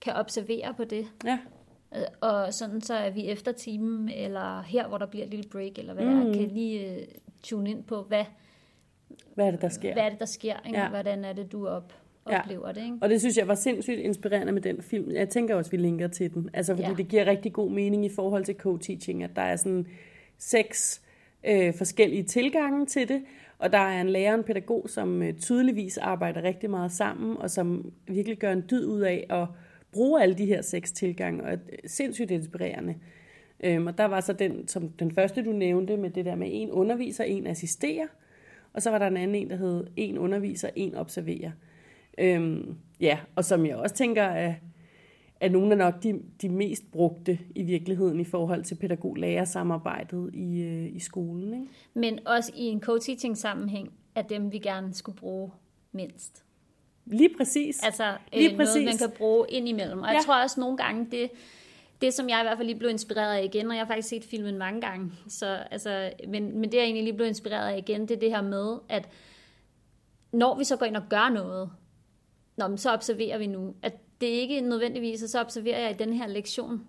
kan 0.00 0.12
observere 0.12 0.74
på 0.76 0.84
det. 0.84 1.06
ja, 1.24 1.38
Øh, 1.96 2.02
Og 2.20 2.54
sådan 2.54 2.80
så 2.80 2.94
er 2.94 3.10
vi 3.10 3.28
efter 3.28 3.52
timen, 3.52 4.08
eller 4.08 4.62
her, 4.62 4.88
hvor 4.88 4.98
der 4.98 5.06
bliver 5.06 5.24
et 5.24 5.30
lille 5.30 5.48
break, 5.50 5.78
eller 5.78 5.94
hvad 5.94 6.04
mm. 6.04 6.20
det 6.20 6.28
er, 6.28 6.34
kan 6.34 6.48
lige 6.48 6.96
øh, 6.96 7.02
tune 7.42 7.70
ind 7.70 7.84
på, 7.84 8.02
hvad, 8.02 8.24
hvad 9.34 9.46
er 9.46 9.50
det, 9.50 9.60
der 9.62 9.68
sker? 9.68 9.92
hvad 9.92 10.02
er 10.02 10.08
det, 10.08 10.20
der 10.20 10.26
sker? 10.26 10.56
Ikke? 10.66 10.78
Ja. 10.78 10.88
Hvordan 10.88 11.24
er 11.24 11.32
det, 11.32 11.52
du 11.52 11.66
op, 11.68 11.92
Ja. 12.30 12.40
oplever 12.40 12.72
det? 12.72 12.84
Ikke? 12.84 12.96
Og 13.00 13.08
det 13.08 13.20
synes 13.20 13.36
jeg 13.36 13.48
var 13.48 13.54
sindssygt 13.54 13.98
inspirerende 13.98 14.52
med 14.52 14.62
den 14.62 14.82
film. 14.82 15.10
Jeg 15.10 15.28
tænker 15.28 15.54
også, 15.54 15.70
vi 15.70 15.76
linker 15.76 16.08
til 16.08 16.34
den. 16.34 16.50
Altså, 16.52 16.74
fordi. 16.74 16.88
Ja. 16.88 16.94
det 16.96 17.08
giver 17.08 17.26
rigtig 17.26 17.52
god 17.52 17.70
mening 17.70 18.04
i 18.04 18.08
forhold 18.08 18.44
til 18.44 18.54
co-teaching, 18.66 19.22
at 19.24 19.30
der 19.36 19.42
er 19.42 19.56
sådan 19.56 19.86
seks 20.38 21.02
øh, 21.44 21.74
forskellige 21.74 22.22
tilgange 22.22 22.86
til 22.86 23.08
det, 23.08 23.22
og 23.58 23.72
der 23.72 23.78
er 23.78 24.00
en 24.00 24.08
lærer 24.08 24.32
og 24.32 24.38
en 24.38 24.44
pædagog, 24.44 24.88
som 24.88 25.22
øh, 25.22 25.34
tydeligvis 25.34 25.98
arbejder 25.98 26.42
rigtig 26.42 26.70
meget 26.70 26.92
sammen, 26.92 27.36
og 27.36 27.50
som 27.50 27.92
virkelig 28.06 28.38
gør 28.38 28.52
en 28.52 28.64
dyd 28.70 28.86
ud 28.86 29.00
af 29.00 29.26
at 29.30 29.46
bruge 29.92 30.22
alle 30.22 30.34
de 30.34 30.46
her 30.46 30.62
seks 30.62 30.92
tilgange, 30.92 31.42
og 31.42 31.52
er 31.52 31.56
øh, 31.72 31.78
sindssygt 31.86 32.30
inspirerende. 32.30 32.94
Øhm, 33.64 33.86
og 33.86 33.98
der 33.98 34.04
var 34.04 34.20
så 34.20 34.32
den, 34.32 34.68
som 34.68 34.88
den 34.88 35.14
første, 35.14 35.44
du 35.44 35.52
nævnte, 35.52 35.96
med 35.96 36.10
det 36.10 36.24
der 36.24 36.34
med 36.34 36.48
en 36.50 36.70
underviser, 36.70 37.24
en 37.24 37.46
assisterer, 37.46 38.06
og 38.72 38.82
så 38.82 38.90
var 38.90 38.98
der 38.98 39.06
en 39.06 39.16
anden 39.16 39.34
en, 39.34 39.50
der 39.50 39.56
hed 39.56 39.86
en 39.96 40.18
underviser, 40.18 40.70
en 40.76 40.94
observerer. 40.94 41.50
Øhm, 42.18 42.74
ja, 43.00 43.18
og 43.34 43.44
som 43.44 43.66
jeg 43.66 43.76
også 43.76 43.94
tænker 43.94 44.22
er, 44.22 44.54
er 45.42 45.48
nogle 45.48 45.70
af 45.70 45.78
nok 45.78 46.02
de, 46.02 46.22
de 46.42 46.48
mest 46.48 46.92
brugte 46.92 47.38
i 47.54 47.62
virkeligheden 47.62 48.20
i 48.20 48.24
forhold 48.24 48.64
til 48.64 48.74
pædagog-lærer-samarbejdet 48.74 50.30
i, 50.34 50.62
øh, 50.62 50.96
i 50.96 50.98
skolen. 50.98 51.52
Ikke? 51.54 51.66
Men 51.94 52.18
også 52.26 52.52
i 52.56 52.62
en 52.62 52.82
co-teaching 52.82 53.36
sammenhæng, 53.36 53.92
er 54.14 54.22
dem, 54.22 54.52
vi 54.52 54.58
gerne 54.58 54.94
skulle 54.94 55.18
bruge 55.18 55.50
mindst. 55.92 56.44
Lige 57.06 57.30
præcis. 57.36 57.82
Altså 57.82 58.16
Lige 58.32 58.50
øh, 58.50 58.56
noget, 58.56 58.68
præcis. 58.68 58.84
man 58.84 58.96
kan 58.96 59.18
bruge 59.18 59.46
ind 59.48 59.68
imellem. 59.68 59.98
Og 59.98 60.08
ja. 60.08 60.12
Jeg 60.12 60.22
tror 60.24 60.42
også 60.42 60.60
nogle 60.60 60.76
gange, 60.76 61.06
det, 61.10 61.30
det 62.00 62.14
som 62.14 62.28
jeg 62.28 62.40
i 62.40 62.42
hvert 62.42 62.56
fald 62.56 62.68
lige 62.68 62.78
blev 62.78 62.90
inspireret 62.90 63.36
af 63.36 63.44
igen, 63.44 63.66
og 63.66 63.74
jeg 63.74 63.80
har 63.80 63.86
faktisk 63.86 64.08
set 64.08 64.24
filmen 64.24 64.58
mange 64.58 64.80
gange, 64.80 65.12
så, 65.28 65.46
altså, 65.70 66.12
men, 66.28 66.58
men 66.58 66.72
det 66.72 66.78
jeg 66.78 66.84
egentlig 66.84 67.04
lige 67.04 67.16
blev 67.16 67.26
inspireret 67.26 67.72
af 67.72 67.78
igen, 67.78 68.00
det 68.00 68.10
er 68.10 68.20
det 68.20 68.30
her 68.30 68.42
med, 68.42 68.78
at 68.88 69.08
når 70.32 70.58
vi 70.58 70.64
så 70.64 70.76
går 70.76 70.86
ind 70.86 70.96
og 70.96 71.04
gør 71.08 71.28
noget, 71.28 71.70
nå, 72.56 72.68
men 72.68 72.78
så 72.78 72.92
observerer 72.92 73.38
vi 73.38 73.46
nu, 73.46 73.74
at 73.82 73.92
det 74.22 74.34
er 74.36 74.40
ikke 74.40 74.60
nødvendigvis, 74.60 75.22
at 75.22 75.30
så 75.30 75.40
observerer 75.40 75.78
jeg 75.80 75.90
i 75.90 76.04
den 76.04 76.12
her 76.12 76.26
lektion. 76.26 76.86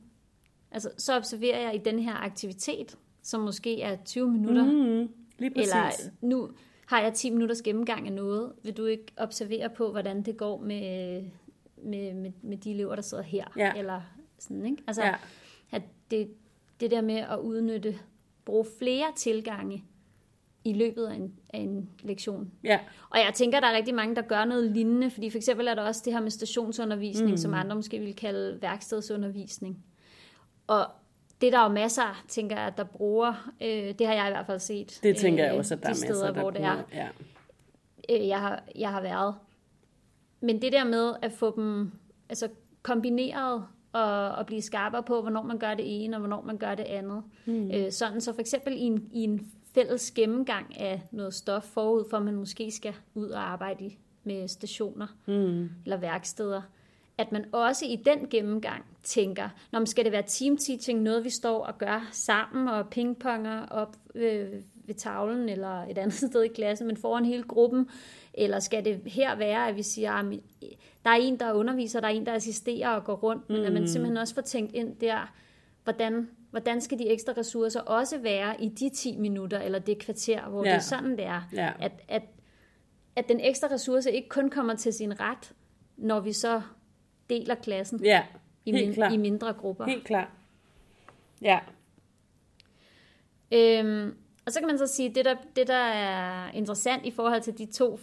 Altså, 0.72 0.90
så 0.98 1.16
observerer 1.18 1.60
jeg 1.60 1.76
i 1.76 1.78
den 1.78 2.00
her 2.00 2.14
aktivitet, 2.14 2.98
som 3.22 3.42
måske 3.42 3.82
er 3.82 3.98
20 4.06 4.32
minutter, 4.32 4.66
mm, 4.66 5.10
lige 5.38 5.52
præcis. 5.54 5.72
eller 5.72 5.92
nu 6.22 6.50
har 6.86 7.02
jeg 7.02 7.14
10 7.14 7.30
minutters 7.30 7.62
gennemgang 7.62 8.08
af 8.08 8.14
noget. 8.14 8.52
Vil 8.64 8.78
du 8.78 8.86
ikke 8.86 9.06
observere 9.18 9.70
på, 9.70 9.92
hvordan 9.92 10.22
det 10.22 10.38
går 10.38 10.58
med, 10.62 11.24
med, 11.78 12.14
med, 12.14 12.32
med 12.42 12.58
de 12.58 12.72
elever, 12.72 12.96
der 12.96 13.02
sidder 13.02 13.24
her? 13.24 13.46
Ja. 13.58 13.74
Eller 13.78 14.02
sådan, 14.40 14.66
ikke? 14.66 14.84
Altså, 14.88 15.04
Ja. 15.04 15.16
at 15.72 15.82
det, 16.12 16.32
det 16.80 16.92
der 16.92 17.02
med 17.02 17.16
at 17.18 17.40
udnytte, 17.40 18.00
bruge 18.46 18.66
flere 18.80 19.06
tilgange 19.16 19.84
i 20.66 20.74
løbet 20.74 21.06
af 21.06 21.16
en, 21.16 21.34
af 21.54 21.60
en 21.60 21.90
lektion. 22.04 22.52
Ja, 22.64 22.80
Og 23.10 23.18
jeg 23.18 23.32
tænker, 23.34 23.60
der 23.60 23.68
er 23.68 23.76
rigtig 23.76 23.96
mange, 23.96 24.16
der 24.16 24.22
gør 24.22 24.46
noget 24.46 24.72
lignende, 24.72 25.10
fordi 25.12 25.30
for 25.30 25.38
eksempel 25.38 25.68
er 25.68 25.76
der 25.76 25.82
også 25.82 26.02
det 26.06 26.14
her 26.14 26.22
med 26.22 26.32
stationsundervisning, 26.32 27.32
mm. 27.32 27.38
som 27.38 27.54
andre 27.54 27.76
måske 27.76 28.00
vil 28.00 28.16
kalde 28.16 28.62
værkstedsundervisning. 28.62 29.84
Og 30.68 30.86
det 31.42 31.48
er 31.48 31.52
der 31.52 31.64
jo 31.64 31.70
masser, 31.70 32.24
tænker 32.28 32.60
jeg, 32.62 32.74
der 32.78 32.84
bruger. 32.84 33.52
Øh, 33.62 33.94
det 34.00 34.08
har 34.08 34.14
jeg 34.14 34.28
i 34.28 34.32
hvert 34.32 34.46
fald 34.46 34.60
set. 34.60 35.00
det 35.04 35.18
tænker 35.18 35.44
jeg 35.44 35.54
øh, 35.54 35.58
også, 35.58 35.74
at 35.74 35.84
der 35.84 35.90
er 35.90 35.94
de 35.94 36.00
masser, 36.00 36.14
steder, 36.14 36.32
der 36.32 36.42
hvor 36.42 36.52
det 36.52 36.62
er, 36.62 36.74
bruger. 36.74 37.08
Ja. 38.10 38.22
øh, 38.22 38.28
jeg, 38.28 38.40
har, 38.40 38.64
jeg 38.76 38.90
har 38.90 39.02
været. 39.02 39.36
Men 40.42 40.62
det 40.62 40.72
der 40.72 40.84
med 40.84 41.14
at 41.22 41.32
få 41.32 41.56
dem 41.56 41.92
altså 42.30 42.50
kombineret 42.82 43.66
og, 43.94 44.30
og 44.30 44.46
blive 44.46 44.62
skarpere 44.62 45.04
på, 45.04 45.22
hvornår 45.22 45.44
man 45.44 45.58
gør 45.58 45.74
det 45.74 46.04
ene, 46.04 46.16
og 46.16 46.20
hvornår 46.20 46.42
man 46.42 46.58
gør 46.58 46.76
det 46.76 46.84
andet. 46.84 47.24
Mm. 47.46 47.72
Øh, 47.72 47.92
sådan 47.92 48.22
så 48.22 48.34
for 48.34 48.42
eksempel 48.42 48.74
i 48.74 48.82
en, 48.82 49.10
i 49.14 49.24
en 49.24 49.52
fælles 49.74 50.12
gennemgang 50.12 50.80
af 50.80 51.02
noget 51.12 51.34
stof 51.34 51.64
forud, 51.64 52.04
for 52.10 52.18
at 52.18 52.24
man 52.24 52.36
måske 52.36 52.72
skal 52.72 52.94
ud 53.14 53.30
og 53.30 53.52
arbejde 53.52 53.86
i, 53.86 53.98
med 54.24 54.48
stationer 54.48 55.08
Mm. 55.28 55.70
eller 55.84 55.98
værksteder, 55.98 56.62
at 57.18 57.32
man 57.32 57.46
også 57.52 57.86
i 57.86 57.96
den 58.06 58.30
gennemgang 58.30 58.86
tænker, 59.04 59.50
når 59.72 59.80
man 59.80 59.88
skal 59.88 60.04
det 60.04 60.12
være 60.12 60.24
team 60.28 60.58
teaching, 60.58 61.02
noget 61.02 61.24
vi 61.24 61.30
står 61.30 61.66
og 61.66 61.78
gør 61.78 62.10
sammen 62.12 62.68
og 62.68 62.90
pingponger 62.90 63.66
op 63.66 63.96
øh, 64.16 64.50
ved 64.86 64.96
tavlen 64.96 65.50
eller 65.50 65.84
et 65.84 65.98
andet 65.98 66.14
sted 66.30 66.44
i 66.44 66.48
klassen, 66.48 66.88
men 66.88 66.98
foran 66.98 67.26
hele 67.26 67.44
gruppen, 67.44 67.90
eller 68.34 68.60
skal 68.60 68.86
det 68.86 69.02
her 69.06 69.36
være, 69.36 69.68
at 69.68 69.76
vi 69.76 69.84
siger, 69.84 70.12
at 70.12 70.26
der 71.04 71.10
er 71.10 71.16
en, 71.16 71.40
der 71.40 71.54
underviser, 71.54 72.00
der 72.00 72.08
er 72.08 72.12
en, 72.12 72.26
der 72.26 72.34
assisterer 72.34 72.90
og 72.90 73.04
går 73.04 73.16
rundt, 73.16 73.50
men 73.50 73.64
at 73.66 73.74
man 73.74 73.88
simpelthen 73.88 74.18
også 74.18 74.36
får 74.36 74.42
tænkt 74.42 74.74
ind 74.74 74.96
der, 74.96 75.34
hvordan, 75.84 76.30
hvordan 76.54 76.82
skal 76.82 77.00
de 77.00 77.10
ekstra 77.10 77.34
ressourcer 77.38 77.82
også 77.82 78.18
være 78.18 78.64
i 78.64 78.70
de 78.70 78.90
10 78.90 79.18
minutter 79.18 79.60
eller 79.60 79.80
det 79.80 80.00
kvarter, 80.00 80.50
hvor 80.50 80.66
ja. 80.66 80.70
det 80.70 80.76
er 80.76 80.82
sådan, 80.82 81.12
det 81.12 81.26
er. 81.26 81.42
Ja. 81.54 81.72
At, 81.80 81.92
at, 82.08 82.24
at 83.16 83.30
den 83.30 83.40
ekstra 83.40 83.68
ressource 83.68 84.12
ikke 84.12 84.30
kun 84.30 84.50
kommer 84.50 84.76
til 84.76 84.94
sin 84.94 85.20
ret, 85.20 85.54
når 85.98 86.20
vi 86.20 86.34
så 86.34 86.62
deler 87.30 87.56
klassen 87.56 88.04
ja, 88.04 88.24
i, 88.66 88.72
min, 88.72 89.14
i 89.14 89.18
mindre 89.18 89.54
grupper. 89.54 89.86
Helt 89.86 90.04
klart. 90.04 90.28
Ja, 91.42 91.60
Øhm, 93.54 94.16
og 94.46 94.52
så 94.52 94.60
kan 94.60 94.68
man 94.68 94.78
så 94.78 94.88
sige, 94.88 95.10
at 95.10 95.16
det 95.16 95.26
der, 95.26 95.36
det, 95.56 95.68
der 95.68 95.74
er 95.74 96.52
interessant 96.52 97.06
i 97.06 97.12
forhold 97.12 97.42
til 97.42 97.58
de 97.58 97.66
to 97.66 98.00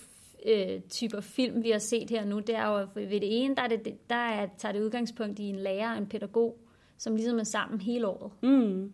øh, 0.46 0.80
typer 0.90 1.20
film, 1.20 1.62
vi 1.62 1.70
har 1.70 1.78
set 1.78 2.10
her 2.10 2.24
nu, 2.24 2.38
det 2.38 2.54
er 2.54 2.66
jo, 2.66 2.86
ved 2.94 3.20
det 3.20 3.44
ene, 3.44 3.56
der, 3.56 3.62
er 3.62 3.68
det, 3.68 4.10
der 4.10 4.16
er, 4.16 4.48
tager 4.58 4.72
det 4.72 4.80
udgangspunkt 4.80 5.38
i 5.38 5.42
en 5.42 5.56
lærer 5.56 5.90
og 5.92 5.98
en 5.98 6.06
pædagog, 6.06 6.58
som 7.00 7.16
ligesom 7.16 7.38
er 7.38 7.44
sammen 7.44 7.80
hele 7.80 8.06
året. 8.06 8.32
mm. 8.42 8.92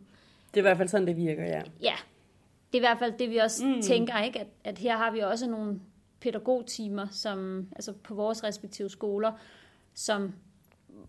det 0.51 0.57
er 0.57 0.59
i 0.59 0.69
hvert 0.69 0.77
fald 0.77 0.89
sådan, 0.89 1.07
det 1.07 1.17
virker, 1.17 1.45
ja. 1.45 1.63
Ja, 1.81 1.95
det 2.73 2.79
er 2.79 2.79
i 2.79 2.87
hvert 2.89 2.99
fald 2.99 3.19
det, 3.19 3.31
vi 3.31 3.37
også 3.37 3.67
mm. 3.67 3.83
tænker, 3.83 4.23
ikke? 4.23 4.41
At, 4.41 4.47
at 4.65 4.79
her 4.79 4.97
har 4.97 5.11
vi 5.11 5.21
også 5.21 5.51
nogle 5.51 5.81
pædagogtimer, 6.21 7.07
som, 7.11 7.69
altså 7.77 7.93
på 7.93 8.15
vores 8.15 8.45
respektive 8.45 8.91
skoler, 8.91 9.33
som, 9.95 10.35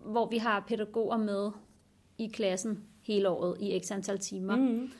hvor 0.05 0.29
vi 0.29 0.37
har 0.37 0.65
pædagoger 0.67 1.17
med 1.17 1.51
i 2.17 2.27
klassen 2.27 2.83
hele 3.01 3.29
året 3.29 3.57
i 3.61 3.79
x 3.79 3.91
antal 3.91 4.19
timer. 4.19 4.55
Mm. 4.55 4.91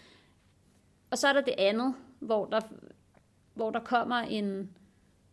Og 1.12 1.18
så 1.18 1.28
er 1.28 1.34
der 1.34 1.42
det 1.42 1.56
andet, 1.58 1.96
hvor 2.20 2.46
der, 2.46 2.62
hvor 3.54 3.72
der 3.72 3.80
kommer 3.80 4.16
en, 4.16 4.70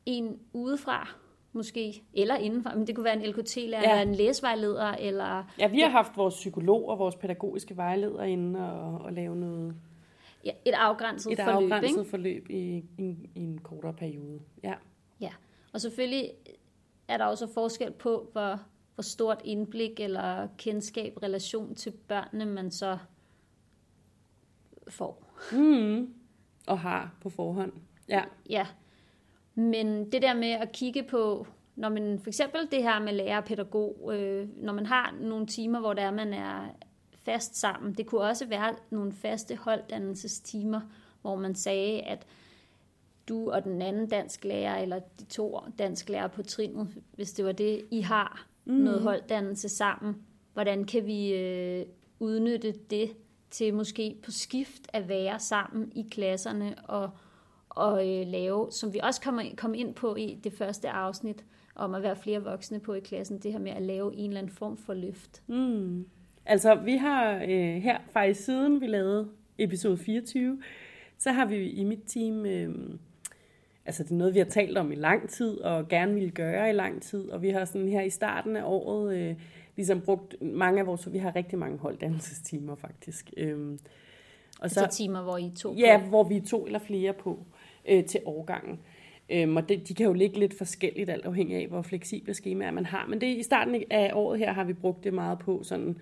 en 0.07 0.39
udefra, 0.53 1.09
måske, 1.55 2.03
eller 2.15 2.37
indenfor, 2.37 2.71
men 2.71 2.87
det 2.87 2.95
kunne 2.95 3.05
være 3.05 3.25
en 3.25 3.31
LKT-lærer, 3.31 3.83
Ja. 3.83 4.01
eller 4.01 4.11
en 4.11 4.15
læsevejleder, 4.15 4.91
eller 4.91 5.45
Ja, 5.59 5.67
vi 5.69 5.81
har 5.81 5.89
haft 5.89 6.17
vores 6.17 6.35
psykolog 6.35 6.89
og 6.89 6.99
vores 6.99 7.17
pædagogiske 7.17 7.77
vejleder 7.77 8.23
inde 8.23 8.73
og, 8.73 9.01
og 9.01 9.13
lave 9.13 9.37
noget, 9.37 9.75
ja, 10.45 10.51
et 10.65 10.73
afgrænset 10.75 11.33
et 11.33 11.39
forløb. 11.45 11.73
afgrænset 11.73 11.99
Ikke? 11.99 12.11
forløb 12.11 12.51
i, 12.51 12.85
i, 12.99 13.17
i 13.35 13.41
en 13.41 13.59
kortere 13.59 13.93
periode. 13.95 14.41
Ja. 14.65 14.75
Ja, 15.21 15.31
og 15.73 15.81
selvfølgelig 15.81 16.31
er 17.09 17.17
der 17.17 17.25
også 17.25 17.47
forskel 17.55 17.91
på, 17.93 18.29
hvor, 18.33 18.61
hvor 18.95 19.03
stort 19.03 19.41
indblik 19.45 20.01
eller 20.01 20.49
kendskab, 20.59 21.19
relation 21.23 21.75
til 21.75 21.91
børnene, 22.09 22.45
man 22.47 22.71
så 22.71 22.99
får. 24.89 25.31
Mm. 25.53 26.15
Og 26.67 26.79
har 26.79 27.15
på 27.21 27.31
forhånd. 27.31 27.73
Ja. 28.09 28.23
Ja, 28.51 28.67
men 29.55 30.13
det 30.13 30.23
der 30.23 30.35
med 30.35 30.51
at 30.51 30.73
kigge 30.73 31.03
på, 31.03 31.47
når 31.77 31.89
man 31.89 32.19
for 32.19 32.29
eksempel 32.31 32.61
det 32.71 32.83
her 32.83 33.01
med 33.01 33.13
lærer 33.13 33.37
og 33.37 33.45
pædagog, 33.45 34.11
øh, 34.15 34.49
når 34.57 34.73
man 34.73 34.87
har 34.87 35.15
nogle 35.21 35.47
timer, 35.47 35.81
hvor 35.81 35.93
der 35.93 36.03
er, 36.03 36.11
man 36.11 36.33
er 36.33 36.67
fast 37.25 37.57
sammen, 37.57 37.95
det 37.95 38.07
kunne 38.07 38.21
også 38.21 38.47
være 38.47 38.75
nogle 38.91 39.13
faste 39.13 39.57
holddannelsestimer, 39.57 40.81
hvor 41.23 41.37
man 41.37 41.55
sagde, 41.55 42.01
at 42.01 42.27
du 43.29 43.51
og 43.51 43.65
den 43.65 43.83
anden 43.83 44.09
dansk 44.09 44.45
lærer, 44.45 44.83
eller 44.83 44.99
de 45.21 45.25
to 45.25 45.61
dansk 45.79 46.09
lærer 46.09 46.29
på 46.29 46.43
trinet, 46.43 46.89
hvis 47.15 47.33
det 47.33 47.45
var 47.45 47.53
det, 47.53 47.85
I 47.91 48.01
har 48.01 48.47
mm. 48.65 48.75
noget 48.75 49.03
holddannelse 49.03 49.69
sammen, 49.69 50.17
hvordan 50.53 50.85
kan 50.85 51.07
vi 51.07 51.35
øh, 51.35 51.87
udnytte 52.19 52.75
det 52.91 53.17
til 53.51 53.75
måske 53.75 54.17
på 54.25 54.31
skift 54.31 54.83
at 54.89 55.09
være 55.09 55.41
sammen 55.41 55.93
i 55.95 56.09
klasserne 56.11 56.75
og, 56.85 57.11
og 57.75 58.09
øh, 58.09 58.27
lave, 58.27 58.67
som 58.71 58.95
vi 58.95 59.01
også 59.03 59.21
kommer 59.21 59.43
kom 59.57 59.75
ind 59.75 59.95
på 59.95 60.17
i 60.17 60.39
det 60.45 60.53
første 60.53 60.91
afsnit, 60.91 61.45
om 61.75 61.95
at 61.95 62.03
være 62.03 62.17
flere 62.17 62.43
voksne 62.45 62.81
på 62.81 62.95
i 62.95 63.01
klassen, 63.01 63.39
det 63.39 63.53
her 63.53 63.59
med 63.59 63.73
at 63.73 63.83
lave 63.83 64.15
en 64.17 64.31
eller 64.31 64.41
anden 64.41 64.53
form 64.53 64.77
for 64.77 64.95
løft. 64.95 65.43
Mm. 65.47 66.07
Altså, 66.47 66.75
vi 66.75 66.97
har 66.97 67.35
øh, 67.35 67.83
her 67.83 67.99
faktisk 68.13 68.45
siden 68.45 68.81
vi 68.81 68.87
lavede 68.87 69.29
episode 69.59 69.97
24, 69.99 70.63
så 71.19 71.33
har 71.33 71.47
vi 71.47 71.71
i 71.71 71.85
mit 71.85 72.01
team, 72.07 72.47
øh, 72.47 72.75
altså 73.87 74.03
det 74.03 74.11
er 74.11 74.15
noget, 74.15 74.35
vi 74.35 74.39
har 74.39 74.47
talt 74.47 74.79
om 74.79 74.93
i 74.93 74.95
lang 74.95 75.29
tid, 75.29 75.59
og 75.61 75.89
gerne 75.89 76.15
ville 76.15 76.31
gøre 76.31 76.71
i 76.71 76.73
lang 76.73 77.03
tid, 77.03 77.29
og 77.31 77.43
vi 77.43 77.51
har 77.51 77.65
sådan 77.65 77.89
her 77.89 78.03
i 78.03 78.11
starten 78.11 78.57
af 78.57 78.63
året 78.65 79.17
øh, 79.17 79.35
ligesom 79.77 80.01
brugt 80.01 80.43
mange 80.43 80.81
af 80.81 80.87
vores, 80.87 81.13
vi 81.13 81.19
har 81.19 81.37
rigtig 81.37 81.59
mange 81.59 81.79
holddannelsestimer 81.79 82.75
faktisk. 82.75 83.31
Øh, 83.37 83.79
og 84.61 84.71
Så, 84.71 84.81
altså 84.81 84.97
timer, 84.97 85.23
hvor 85.23 85.37
I 85.39 85.51
to 85.57 85.75
Ja, 85.75 86.01
på. 86.03 86.09
hvor 86.09 86.25
vi 86.25 86.37
er 86.37 86.45
to 86.47 86.67
eller 86.67 86.79
flere 86.79 87.13
på 87.13 87.39
øh, 87.89 88.05
til 88.05 88.21
årgangen. 88.25 88.79
Øhm, 89.31 89.57
og 89.57 89.69
det, 89.69 89.89
de 89.89 89.95
kan 89.95 90.07
jo 90.07 90.13
ligge 90.13 90.39
lidt 90.39 90.59
forskelligt, 90.59 91.11
alt 91.11 91.25
afhængig 91.25 91.57
af, 91.57 91.67
hvor 91.67 91.83
fleksible 91.83 92.35
skemaer 92.35 92.71
man 92.71 92.87
har. 92.87 93.07
Men 93.07 93.21
det 93.21 93.27
i 93.27 93.43
starten 93.43 93.83
af 93.91 94.11
året 94.15 94.39
her 94.39 94.53
har 94.53 94.65
vi 94.65 94.73
brugt 94.73 95.05
det 95.05 95.15
meget 95.15 95.39
på, 95.39 95.63
sådan 95.63 95.99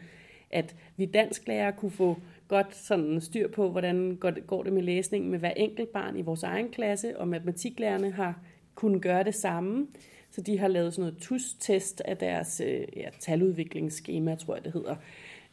at 0.51 0.77
vi 0.97 1.07
dansklærer 1.07 1.71
kunne 1.71 1.91
få 1.91 2.17
godt 2.49 2.77
sådan 2.77 3.21
styr 3.21 3.49
på, 3.49 3.71
hvordan 3.71 4.17
går 4.21 4.31
det, 4.31 4.47
går 4.47 4.63
det 4.63 4.73
med 4.73 4.83
læsningen 4.83 5.31
med 5.31 5.39
hver 5.39 5.51
enkelt 5.51 5.93
barn 5.93 6.17
i 6.17 6.23
vores 6.23 6.43
egen 6.43 6.69
klasse, 6.69 7.19
og 7.19 7.29
matematiklærerne 7.29 8.11
har 8.11 8.41
kunnet 8.75 9.03
gøre 9.03 9.25
det 9.25 9.35
samme. 9.35 9.87
Så 10.31 10.41
de 10.41 10.59
har 10.59 10.69
lavet 10.69 10.95
sådan 10.95 11.03
noget 11.03 11.23
TUS-test 11.23 12.03
af 12.05 12.17
deres 12.17 12.63
øh, 12.65 12.85
ja, 12.97 13.09
taludviklingsskema, 13.19 14.35
tror 14.35 14.55
jeg 14.55 14.65
det 14.65 14.73
hedder. 14.73 14.97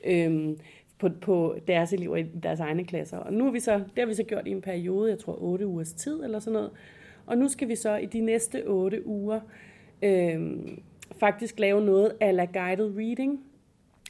Øhm, 0.04 0.60
på, 1.00 1.10
på 1.22 1.56
deres 1.68 1.94
elever 1.94 2.18
i 2.18 2.24
deres 2.24 2.60
egne 2.60 2.84
klasser. 2.84 3.18
Og 3.18 3.34
nu 3.34 3.44
har 3.44 3.52
vi 3.52 3.60
så, 3.60 3.74
det 3.74 3.98
har 3.98 4.06
vi 4.06 4.14
så 4.14 4.24
gjort 4.24 4.48
i 4.48 4.52
en 4.52 4.62
periode, 4.62 5.10
jeg 5.10 5.20
tror 5.20 5.42
8 5.42 5.68
ugers 5.68 5.94
tid 5.94 6.24
eller 6.24 6.40
sådan 6.40 6.54
noget. 6.54 6.72
Og 7.26 7.38
nu 7.38 7.48
skal 7.48 7.68
vi 7.68 7.76
så 7.76 7.96
i 7.96 8.06
de 8.06 8.20
næste 8.20 8.64
8 8.68 9.08
uger 9.08 9.40
øh, 10.02 10.58
faktisk 11.20 11.60
lave 11.60 11.82
noget 11.82 12.14
af 12.20 12.36
la 12.36 12.46
guided 12.46 12.98
reading, 12.98 13.44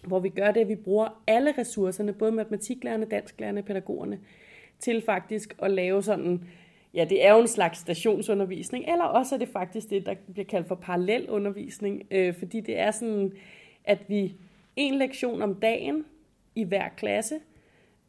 hvor 0.03 0.19
vi 0.19 0.29
gør 0.29 0.51
det, 0.51 0.62
at 0.62 0.67
vi 0.67 0.75
bruger 0.75 1.22
alle 1.27 1.53
ressourcerne, 1.58 2.13
både 2.13 2.31
matematiklærerne, 2.31 3.05
dansklærerne, 3.05 3.63
pædagogerne, 3.63 4.19
til 4.79 5.01
faktisk 5.01 5.55
at 5.62 5.72
lave 5.72 6.03
sådan, 6.03 6.43
ja, 6.93 7.05
det 7.10 7.25
er 7.25 7.34
jo 7.34 7.41
en 7.41 7.48
slags 7.48 7.79
stationsundervisning, 7.79 8.86
eller 8.91 9.03
også 9.03 9.36
er 9.36 9.39
det 9.39 9.48
faktisk 9.48 9.89
det, 9.89 10.05
der 10.05 10.15
bliver 10.34 10.46
kaldt 10.46 10.67
for 10.67 10.75
parallelundervisning, 10.75 12.03
øh, 12.12 12.34
fordi 12.34 12.60
det 12.62 12.79
er 12.79 12.91
sådan, 12.91 13.31
at 13.84 14.00
vi 14.08 14.34
en 14.75 14.96
lektion 14.96 15.41
om 15.41 15.55
dagen 15.55 16.05
i 16.56 16.63
hver 16.63 16.89
klasse, 16.89 17.36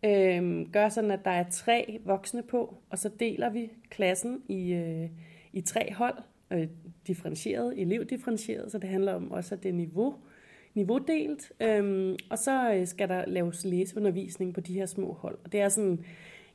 øh, 0.05 0.71
gør 0.73 0.89
sådan, 0.89 1.11
at 1.11 1.25
der 1.25 1.31
er 1.31 1.45
tre 1.51 2.01
voksne 2.05 2.43
på, 2.43 2.77
og 2.91 2.99
så 2.99 3.11
deler 3.21 3.51
vi 3.51 3.71
klassen 3.91 4.43
i, 4.49 4.73
øh, 4.73 5.09
i 5.53 5.61
tre 5.61 5.93
hold, 5.93 6.19
øh, 6.51 6.69
differentieret, 7.07 7.81
elevdifferentieret, 7.81 8.73
så 8.73 8.79
det 8.79 8.91
handler 8.91 9.15
om 9.15 9.33
også, 9.33 9.55
at 9.55 9.63
det 9.63 9.69
er 9.69 9.73
niveau, 9.73 10.15
niveaudelt, 10.75 11.53
øh, 11.61 12.17
og 12.31 12.39
så 12.39 12.75
øh, 12.75 12.87
skal 12.87 13.09
der 13.09 13.27
laves 13.27 13.65
læseundervisning 13.65 14.55
på 14.55 14.61
de 14.61 14.75
her 14.75 14.87
små 14.87 15.13
hold, 15.13 15.39
og 15.45 15.53
det 15.53 15.61
er 15.61 15.69
sådan, 15.69 16.05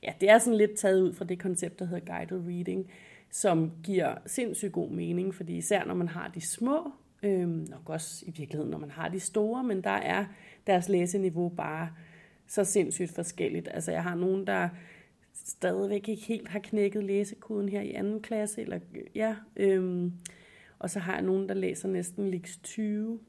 ja, 0.04 0.14
det 0.22 0.30
er 0.30 0.38
sådan 0.38 0.58
lidt 0.58 0.78
taget 0.78 1.02
ud 1.02 1.14
fra 1.14 1.26
det 1.26 1.40
koncept, 1.40 1.80
der 1.80 1.86
hedder 1.86 2.14
guided 2.14 2.48
reading, 2.48 2.92
som 3.32 3.72
giver 3.84 4.16
sindssygt 4.26 4.72
god 4.72 4.90
mening, 4.90 5.36
fordi 5.36 5.58
især 5.58 5.86
når 5.86 5.94
man 5.94 6.08
har 6.08 6.28
de 6.28 6.42
små, 6.42 6.92
øh, 7.24 7.50
nok 7.50 7.90
også 7.90 8.26
i 8.28 8.32
virkeligheden, 8.32 8.72
når 8.72 8.78
man 8.78 8.92
har 8.92 9.10
de 9.10 9.20
store, 9.20 9.64
men 9.64 9.82
der 9.82 9.90
er 9.90 10.26
deres 10.68 10.90
læseniveau 10.90 11.50
bare 11.50 11.90
så 12.48 12.64
sindssygt 12.64 13.12
forskelligt. 13.12 13.68
Altså 13.72 13.92
jeg 13.92 14.04
har 14.04 14.16
nogen, 14.16 14.48
der 14.48 14.70
stadigvæk 15.34 16.10
ikke 16.10 16.26
helt 16.26 16.48
har 16.48 16.60
knækket 16.60 17.04
læsekoden 17.04 17.70
her 17.70 17.82
i 17.82 17.92
anden 17.92 18.22
klasse, 18.22 18.62
eller 18.62 18.80
ja, 19.16 19.36
øhm, 19.56 20.14
og 20.80 20.90
så 20.90 21.00
har 21.00 21.14
jeg 21.14 21.22
nogen, 21.22 21.50
der 21.50 21.56
læser 21.56 21.88
næsten 21.88 22.32
liks 22.32 22.58
20. 22.58 23.20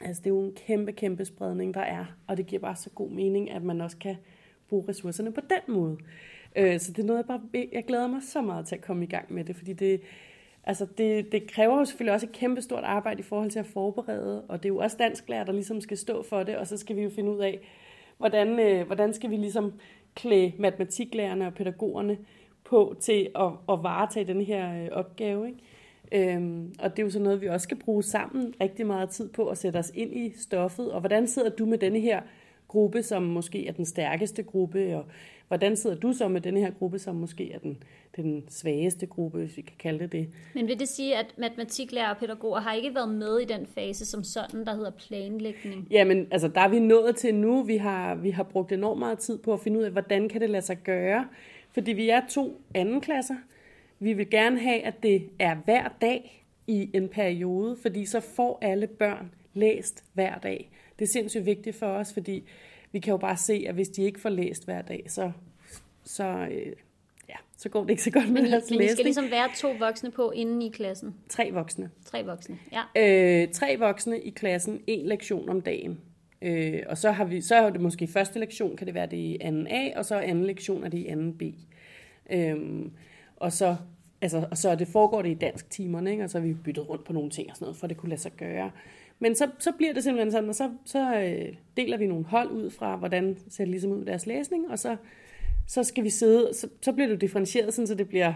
Altså 0.00 0.22
det 0.22 0.30
er 0.30 0.34
jo 0.34 0.44
en 0.44 0.54
kæmpe, 0.54 0.92
kæmpe 0.92 1.24
spredning, 1.24 1.74
der 1.74 1.80
er, 1.80 2.04
og 2.26 2.36
det 2.36 2.46
giver 2.46 2.60
bare 2.60 2.76
så 2.76 2.90
god 2.90 3.10
mening, 3.10 3.50
at 3.50 3.62
man 3.62 3.80
også 3.80 3.96
kan 3.96 4.16
bruge 4.68 4.88
ressourcerne 4.88 5.32
på 5.32 5.40
den 5.40 5.74
måde. 5.74 5.98
Øh, 6.56 6.80
så 6.80 6.92
det 6.92 7.02
er 7.02 7.06
noget, 7.06 7.18
jeg 7.18 7.26
bare, 7.26 7.68
jeg 7.72 7.84
glæder 7.84 8.06
mig 8.06 8.22
så 8.22 8.42
meget 8.42 8.66
til 8.66 8.74
at 8.74 8.82
komme 8.82 9.04
i 9.04 9.08
gang 9.08 9.32
med 9.32 9.44
det, 9.44 9.56
fordi 9.56 9.72
det, 9.72 10.00
altså 10.64 10.86
det, 10.98 11.32
det 11.32 11.50
kræver 11.50 11.78
jo 11.78 11.84
selvfølgelig 11.84 12.14
også 12.14 12.26
et 12.26 12.32
kæmpe 12.32 12.62
stort 12.62 12.84
arbejde 12.84 13.20
i 13.20 13.22
forhold 13.22 13.50
til 13.50 13.58
at 13.58 13.66
forberede, 13.66 14.42
og 14.48 14.62
det 14.62 14.64
er 14.64 14.74
jo 14.74 14.78
også 14.78 14.96
dansklærer, 15.00 15.44
der 15.44 15.52
ligesom 15.52 15.80
skal 15.80 15.96
stå 15.96 16.22
for 16.22 16.42
det, 16.42 16.56
og 16.56 16.66
så 16.66 16.76
skal 16.76 16.96
vi 16.96 17.02
jo 17.02 17.10
finde 17.10 17.30
ud 17.30 17.38
af, 17.38 17.60
hvordan, 18.18 18.58
øh, 18.58 18.86
hvordan 18.86 19.14
skal 19.14 19.30
vi 19.30 19.36
ligesom 19.36 19.72
klæde 20.14 20.52
matematiklærerne 20.58 21.46
og 21.46 21.54
pædagogerne 21.54 22.18
på 22.64 22.96
til 23.00 23.30
at, 23.34 23.50
at 23.68 23.82
varetage 23.82 24.26
den 24.26 24.40
her 24.40 24.82
øh, 24.82 24.88
opgave. 24.92 25.46
Ikke? 25.48 26.32
Øhm, 26.32 26.74
og 26.78 26.90
det 26.90 26.98
er 26.98 27.02
jo 27.02 27.10
så 27.10 27.18
noget, 27.18 27.40
vi 27.40 27.48
også 27.48 27.64
skal 27.64 27.76
bruge 27.76 28.02
sammen 28.02 28.54
rigtig 28.60 28.86
meget 28.86 29.10
tid 29.10 29.28
på 29.28 29.46
at 29.46 29.58
sætte 29.58 29.76
os 29.76 29.92
ind 29.94 30.16
i 30.16 30.32
stoffet. 30.36 30.92
Og 30.92 31.00
hvordan 31.00 31.26
sidder 31.26 31.50
du 31.50 31.66
med 31.66 31.78
denne 31.78 32.00
her 32.00 32.20
gruppe, 32.68 33.02
som 33.02 33.22
måske 33.22 33.66
er 33.66 33.72
den 33.72 33.84
stærkeste 33.84 34.42
gruppe, 34.42 34.96
og 34.96 35.04
hvordan 35.50 35.76
sidder 35.76 35.96
du 35.96 36.12
så 36.12 36.28
med 36.28 36.40
denne 36.40 36.60
her 36.60 36.70
gruppe, 36.70 36.98
som 36.98 37.16
måske 37.16 37.52
er 37.52 37.58
den, 37.58 37.82
den 38.16 38.44
svageste 38.48 39.06
gruppe, 39.06 39.38
hvis 39.38 39.56
vi 39.56 39.62
kan 39.62 39.76
kalde 39.78 39.98
det 39.98 40.12
det. 40.12 40.28
Men 40.54 40.68
vil 40.68 40.78
det 40.78 40.88
sige, 40.88 41.16
at 41.16 41.34
matematiklærer 41.38 42.10
og 42.10 42.16
pædagoger 42.16 42.60
har 42.60 42.72
ikke 42.72 42.94
været 42.94 43.08
med 43.08 43.38
i 43.38 43.44
den 43.44 43.66
fase 43.66 44.06
som 44.06 44.24
sådan, 44.24 44.66
der 44.66 44.74
hedder 44.74 44.90
planlægning? 44.90 45.86
Jamen, 45.90 46.26
altså 46.30 46.48
der 46.48 46.60
er 46.60 46.68
vi 46.68 46.78
nået 46.78 47.16
til 47.16 47.34
nu. 47.34 47.62
Vi 47.62 47.76
har, 47.76 48.14
vi 48.14 48.30
har 48.30 48.42
brugt 48.42 48.72
enormt 48.72 48.98
meget 48.98 49.18
tid 49.18 49.38
på 49.38 49.52
at 49.52 49.60
finde 49.60 49.78
ud 49.78 49.84
af, 49.84 49.90
hvordan 49.90 50.28
kan 50.28 50.40
det 50.40 50.50
lade 50.50 50.64
sig 50.64 50.78
gøre. 50.84 51.28
Fordi 51.72 51.92
vi 51.92 52.08
er 52.08 52.20
to 52.30 52.60
anden 52.74 53.00
klasser. 53.00 53.36
Vi 53.98 54.12
vil 54.12 54.30
gerne 54.30 54.60
have, 54.60 54.80
at 54.80 55.02
det 55.02 55.28
er 55.38 55.54
hver 55.64 55.88
dag 56.00 56.46
i 56.66 56.90
en 56.94 57.08
periode, 57.08 57.76
fordi 57.82 58.06
så 58.06 58.20
får 58.20 58.58
alle 58.62 58.86
børn 58.86 59.30
læst 59.54 60.04
hver 60.12 60.38
dag. 60.38 60.70
Det 60.98 61.04
er 61.04 61.08
sindssygt 61.08 61.46
vigtigt 61.46 61.76
for 61.76 61.86
os, 61.86 62.12
fordi 62.12 62.44
vi 62.92 62.98
kan 62.98 63.10
jo 63.10 63.16
bare 63.16 63.36
se, 63.36 63.64
at 63.68 63.74
hvis 63.74 63.88
de 63.88 64.02
ikke 64.02 64.20
får 64.20 64.28
læst 64.28 64.64
hver 64.64 64.82
dag, 64.82 65.04
så, 65.08 65.32
så, 66.04 66.24
øh, 66.50 66.72
ja, 67.28 67.34
så 67.56 67.68
går 67.68 67.80
det 67.82 67.90
ikke 67.90 68.02
så 68.02 68.10
godt 68.10 68.28
med 68.32 68.42
Men, 68.42 68.50
deres 68.52 68.70
men 68.70 68.80
I 68.80 68.88
skal 68.88 68.88
læsning. 68.88 69.04
ligesom 69.04 69.30
være 69.30 69.48
to 69.56 69.70
voksne 69.78 70.10
på 70.10 70.30
inden 70.30 70.62
i 70.62 70.68
klassen. 70.68 71.14
Tre 71.28 71.50
voksne. 71.52 71.90
Tre 72.04 72.24
voksne, 72.24 72.58
ja. 72.72 73.42
Øh, 73.42 73.48
tre 73.52 73.76
voksne 73.78 74.20
i 74.20 74.30
klassen, 74.30 74.80
en 74.86 75.06
lektion 75.06 75.48
om 75.48 75.60
dagen. 75.60 76.00
Øh, 76.42 76.82
og 76.88 76.98
så 76.98 77.10
har 77.10 77.24
vi, 77.24 77.40
så 77.40 77.54
er 77.54 77.70
det 77.70 77.80
måske 77.80 78.06
første 78.06 78.38
lektion, 78.38 78.76
kan 78.76 78.86
det 78.86 78.94
være 78.94 79.06
det 79.06 79.16
i 79.16 79.38
anden 79.40 79.66
A, 79.66 79.90
og 79.96 80.04
så 80.04 80.18
anden 80.18 80.44
lektion 80.44 80.84
er 80.84 80.88
det 80.88 80.98
i 80.98 81.06
anden 81.06 81.38
B. 81.38 81.42
Øhm, 82.30 82.90
og 83.36 83.52
så, 83.52 83.76
altså, 84.22 84.46
og 84.50 84.58
så 84.58 84.74
det 84.74 84.88
foregår 84.88 85.22
det 85.22 85.30
i 85.30 85.34
dansk 85.34 85.70
timerne, 85.70 86.10
ikke? 86.10 86.24
og 86.24 86.30
så 86.30 86.38
har 86.38 86.46
vi 86.46 86.54
byttet 86.54 86.88
rundt 86.88 87.04
på 87.04 87.12
nogle 87.12 87.30
ting 87.30 87.50
og 87.50 87.56
sådan 87.56 87.64
noget, 87.64 87.76
for 87.76 87.86
det 87.86 87.96
kunne 87.96 88.08
lade 88.10 88.20
sig 88.20 88.32
gøre. 88.32 88.70
Men 89.22 89.34
så, 89.34 89.50
så 89.58 89.72
bliver 89.72 89.92
det 89.92 90.04
simpelthen 90.04 90.32
sådan, 90.32 90.48
og 90.48 90.54
så, 90.54 90.70
så 90.84 91.14
øh, 91.14 91.56
deler 91.76 91.96
vi 91.96 92.06
nogle 92.06 92.24
hold 92.24 92.50
ud 92.50 92.70
fra, 92.70 92.96
hvordan 92.96 93.36
ser 93.48 93.64
det 93.64 93.70
ligesom 93.70 93.92
ud 93.92 93.98
med 93.98 94.06
deres 94.06 94.26
læsning, 94.26 94.70
og 94.70 94.78
så, 94.78 94.96
så 95.66 95.82
skal 95.82 96.04
vi 96.04 96.10
sidde, 96.10 96.50
så, 96.54 96.68
så 96.82 96.92
bliver 96.92 97.08
det 97.08 97.20
differentieret, 97.20 97.74
sådan, 97.74 97.86
så 97.86 97.94
det 97.94 98.08
bliver 98.08 98.32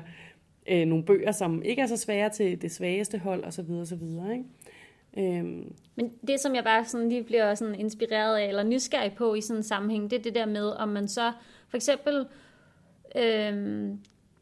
øh, 0.68 0.86
nogle 0.86 1.04
bøger, 1.04 1.32
som 1.32 1.62
ikke 1.62 1.82
er 1.82 1.86
så 1.86 1.96
svære 1.96 2.30
til 2.30 2.62
det 2.62 2.72
svageste 2.72 3.18
hold, 3.18 3.44
og 3.44 3.52
så 3.52 3.62
videre, 3.62 3.80
og 3.80 3.86
så 3.86 3.96
videre, 3.96 4.32
ikke? 4.32 4.44
Øhm, 5.16 5.72
Men 5.94 6.12
det, 6.26 6.40
som 6.40 6.54
jeg 6.54 6.64
bare 6.64 6.84
sådan 6.84 7.08
lige 7.08 7.24
bliver 7.24 7.54
sådan 7.54 7.74
inspireret 7.74 8.36
af, 8.36 8.48
eller 8.48 8.62
nysgerrig 8.62 9.12
på 9.12 9.34
i 9.34 9.40
sådan 9.40 9.58
en 9.58 9.62
sammenhæng, 9.62 10.10
det 10.10 10.18
er 10.18 10.22
det 10.22 10.34
der 10.34 10.46
med, 10.46 10.66
om 10.70 10.88
man 10.88 11.08
så 11.08 11.32
for 11.68 11.76
eksempel 11.76 12.26
øhm, 13.16 13.98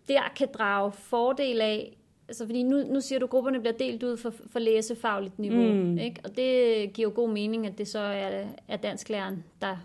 der 0.09 0.33
kan 0.37 0.49
drage 0.55 0.93
fordel 0.93 1.61
af, 1.61 1.97
altså 2.33 2.47
fordi 2.47 2.63
nu, 2.63 2.77
nu 2.77 3.01
siger 3.01 3.19
du, 3.19 3.27
at 3.27 3.31
grupperne 3.31 3.61
bliver 3.61 3.73
delt 3.73 4.03
ud 4.03 4.17
for, 4.17 4.33
for 4.53 4.59
læsefagligt 4.59 5.39
niveau, 5.39 5.73
mm. 5.73 5.99
ikke? 5.99 6.21
og 6.25 6.37
det 6.37 6.93
giver 6.93 7.09
jo 7.09 7.13
god 7.15 7.29
mening, 7.29 7.67
at 7.67 7.79
det 7.79 7.89
så 7.89 7.99
er, 7.99 8.45
er 8.69 8.77
dansklæreren, 8.77 9.45
der, 9.61 9.77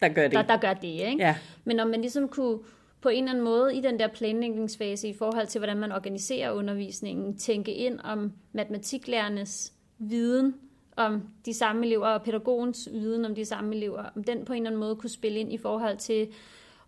Der 0.00 0.08
gør 0.08 0.22
det. 0.22 0.32
der, 0.32 0.42
der 0.42 0.56
gør 0.56 0.74
det. 0.74 0.88
Ikke? 0.88 1.16
Ja. 1.18 1.36
Men 1.64 1.80
om 1.80 1.88
man 1.88 2.00
ligesom 2.00 2.28
kunne 2.28 2.58
på 3.00 3.08
en 3.08 3.24
eller 3.24 3.30
anden 3.30 3.44
måde 3.44 3.76
i 3.76 3.80
den 3.80 3.98
der 3.98 4.08
planlægningsfase 4.08 5.08
i 5.08 5.14
forhold 5.14 5.46
til, 5.46 5.58
hvordan 5.58 5.76
man 5.76 5.92
organiserer 5.92 6.50
undervisningen, 6.50 7.36
tænke 7.36 7.74
ind 7.74 8.00
om 8.04 8.32
matematiklærernes 8.52 9.72
viden 9.98 10.54
om 10.96 11.22
de 11.46 11.54
samme 11.54 11.86
elever, 11.86 12.06
og 12.06 12.22
pædagogens 12.22 12.88
viden 12.92 13.24
om 13.24 13.34
de 13.34 13.44
samme 13.44 13.76
elever, 13.76 14.04
om 14.16 14.24
den 14.24 14.44
på 14.44 14.52
en 14.52 14.56
eller 14.56 14.70
anden 14.70 14.80
måde 14.80 14.96
kunne 14.96 15.10
spille 15.10 15.38
ind 15.38 15.52
i 15.52 15.58
forhold 15.58 15.96
til, 15.96 16.28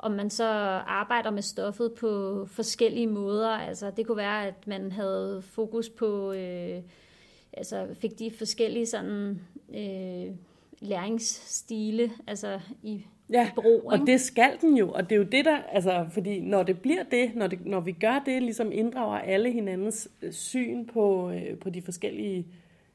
om 0.02 0.10
man 0.12 0.30
så 0.30 0.44
arbejder 0.86 1.30
med 1.30 1.42
stoffet 1.42 1.92
på 1.92 2.44
forskellige 2.46 3.06
måder. 3.06 3.48
Altså 3.48 3.90
det 3.96 4.06
kunne 4.06 4.16
være, 4.16 4.46
at 4.46 4.66
man 4.66 4.92
havde 4.92 5.42
fokus 5.50 5.88
på, 5.88 6.32
øh, 6.32 6.78
altså 7.52 7.86
fik 8.00 8.18
de 8.18 8.30
forskellige 8.38 8.86
sådan 8.86 9.40
øh, 9.74 10.34
læringsstile, 10.80 12.10
altså 12.26 12.60
i, 12.82 13.06
Ja, 13.32 13.46
i 13.46 13.50
brug. 13.54 13.82
og 13.86 13.94
ikke? 13.94 14.06
det 14.06 14.20
skal 14.20 14.50
den 14.60 14.76
jo, 14.76 14.90
og 14.90 15.02
det 15.10 15.12
er 15.12 15.16
jo 15.16 15.22
det 15.32 15.44
der, 15.44 15.56
altså, 15.56 16.06
fordi 16.12 16.40
når 16.40 16.62
det 16.62 16.80
bliver 16.80 17.02
det, 17.10 17.34
når, 17.34 17.46
det, 17.46 17.66
når 17.66 17.80
vi 17.80 17.92
gør 17.92 18.22
det, 18.26 18.42
ligesom 18.42 18.72
inddrager 18.72 19.18
alle 19.18 19.52
hinandens 19.52 20.08
øh, 20.22 20.32
syn 20.32 20.86
på, 20.86 21.30
øh, 21.30 21.58
på 21.58 21.70
de 21.70 21.82
forskellige 21.82 22.46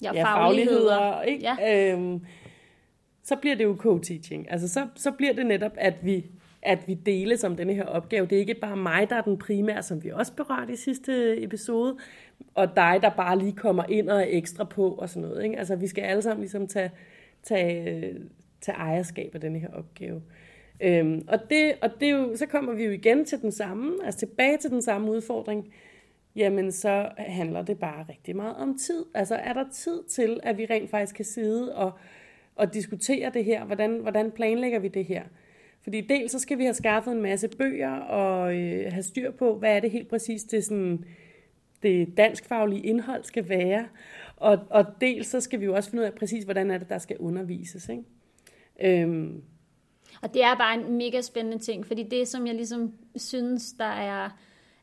Ja, 0.01 0.11
ja, 0.13 0.23
fagligheder. 0.23 0.97
fagligheder, 0.99 1.21
ikke? 1.21 1.43
Ja. 1.61 1.93
Øhm, 1.93 2.21
så 3.23 3.35
bliver 3.35 3.55
det 3.55 3.63
jo 3.63 3.75
co-teaching. 3.79 4.51
Altså, 4.51 4.67
så, 4.67 4.87
så 4.95 5.11
bliver 5.11 5.33
det 5.33 5.45
netop, 5.45 5.71
at 5.75 5.93
vi, 6.05 6.25
at 6.67 6.87
vi 6.87 6.93
deles 6.93 7.43
om 7.43 7.55
denne 7.55 7.73
her 7.73 7.85
opgave. 7.85 8.25
Det 8.25 8.35
er 8.35 8.39
ikke 8.39 8.53
bare 8.53 8.77
mig, 8.77 9.09
der 9.09 9.15
er 9.15 9.21
den 9.21 9.37
primære, 9.37 9.83
som 9.83 10.03
vi 10.03 10.09
også 10.09 10.33
berørte 10.33 10.73
i 10.73 10.75
sidste 10.75 11.43
episode, 11.43 11.97
og 12.55 12.75
dig, 12.75 12.99
der 13.01 13.09
bare 13.09 13.39
lige 13.39 13.53
kommer 13.53 13.83
ind 13.89 14.09
og 14.09 14.21
er 14.21 14.25
ekstra 14.29 14.63
på 14.63 14.91
og 14.91 15.09
sådan 15.09 15.29
noget. 15.29 15.43
Ikke? 15.43 15.57
Altså, 15.57 15.75
vi 15.75 15.87
skal 15.87 16.01
alle 16.01 16.21
sammen 16.21 16.41
ligesom 16.41 16.67
tage, 16.67 16.91
tage, 17.43 18.15
tage 18.61 18.77
ejerskab 18.77 19.31
af 19.33 19.41
denne 19.41 19.59
her 19.59 19.69
opgave. 19.73 20.21
Øhm, 20.81 21.27
og 21.27 21.49
det, 21.49 21.73
og 21.81 21.89
det 21.99 22.11
jo, 22.11 22.35
så 22.35 22.45
kommer 22.45 22.73
vi 22.73 22.83
jo 22.83 22.91
igen 22.91 23.25
til 23.25 23.41
den 23.41 23.51
samme, 23.51 23.93
altså 24.05 24.19
tilbage 24.19 24.57
til 24.57 24.71
den 24.71 24.81
samme 24.81 25.11
udfordring. 25.11 25.73
Jamen, 26.35 26.71
så 26.71 27.09
handler 27.17 27.61
det 27.61 27.79
bare 27.79 28.05
rigtig 28.09 28.35
meget 28.35 28.55
om 28.55 28.77
tid. 28.77 29.05
Altså, 29.13 29.35
er 29.35 29.53
der 29.53 29.65
tid 29.73 30.03
til, 30.03 30.39
at 30.43 30.57
vi 30.57 30.65
rent 30.65 30.89
faktisk 30.89 31.15
kan 31.15 31.25
sidde 31.25 31.75
og, 31.75 31.91
og 32.55 32.73
diskutere 32.73 33.31
det 33.33 33.45
her? 33.45 33.65
Hvordan, 33.65 33.99
hvordan 33.99 34.31
planlægger 34.31 34.79
vi 34.79 34.87
det 34.87 35.05
her? 35.05 35.23
Fordi 35.87 36.01
dels 36.01 36.31
så 36.31 36.39
skal 36.39 36.57
vi 36.57 36.63
have 36.63 36.73
skaffet 36.73 37.11
en 37.11 37.21
masse 37.21 37.47
bøger 37.47 37.95
og 37.95 38.55
øh, 38.55 38.91
have 38.93 39.03
styr 39.03 39.31
på, 39.31 39.57
hvad 39.57 39.75
er 39.75 39.79
det 39.79 39.91
helt 39.91 40.07
præcis, 40.07 40.43
det, 40.43 40.63
sådan, 40.65 41.05
det 41.83 42.17
danskfaglige 42.17 42.81
indhold 42.85 43.23
skal 43.23 43.49
være. 43.49 43.87
Og, 44.37 44.59
og 44.69 44.85
dels 45.01 45.27
så 45.27 45.39
skal 45.39 45.59
vi 45.59 45.65
jo 45.65 45.75
også 45.75 45.89
finde 45.89 46.01
ud 46.01 46.05
af 46.07 46.13
præcis, 46.13 46.43
hvordan 46.43 46.71
er 46.71 46.77
det, 46.77 46.89
der 46.89 46.97
skal 46.97 47.17
undervises. 47.19 47.89
Ikke? 47.89 49.01
Øhm, 49.01 49.41
Og 50.21 50.33
det 50.33 50.43
er 50.43 50.55
bare 50.57 50.73
en 50.73 50.97
mega 50.97 51.21
spændende 51.21 51.57
ting, 51.63 51.85
fordi 51.85 52.03
det, 52.03 52.27
som 52.27 52.47
jeg 52.47 52.55
ligesom 52.55 52.93
synes, 53.15 53.73
der 53.79 53.85
er, 53.85 54.29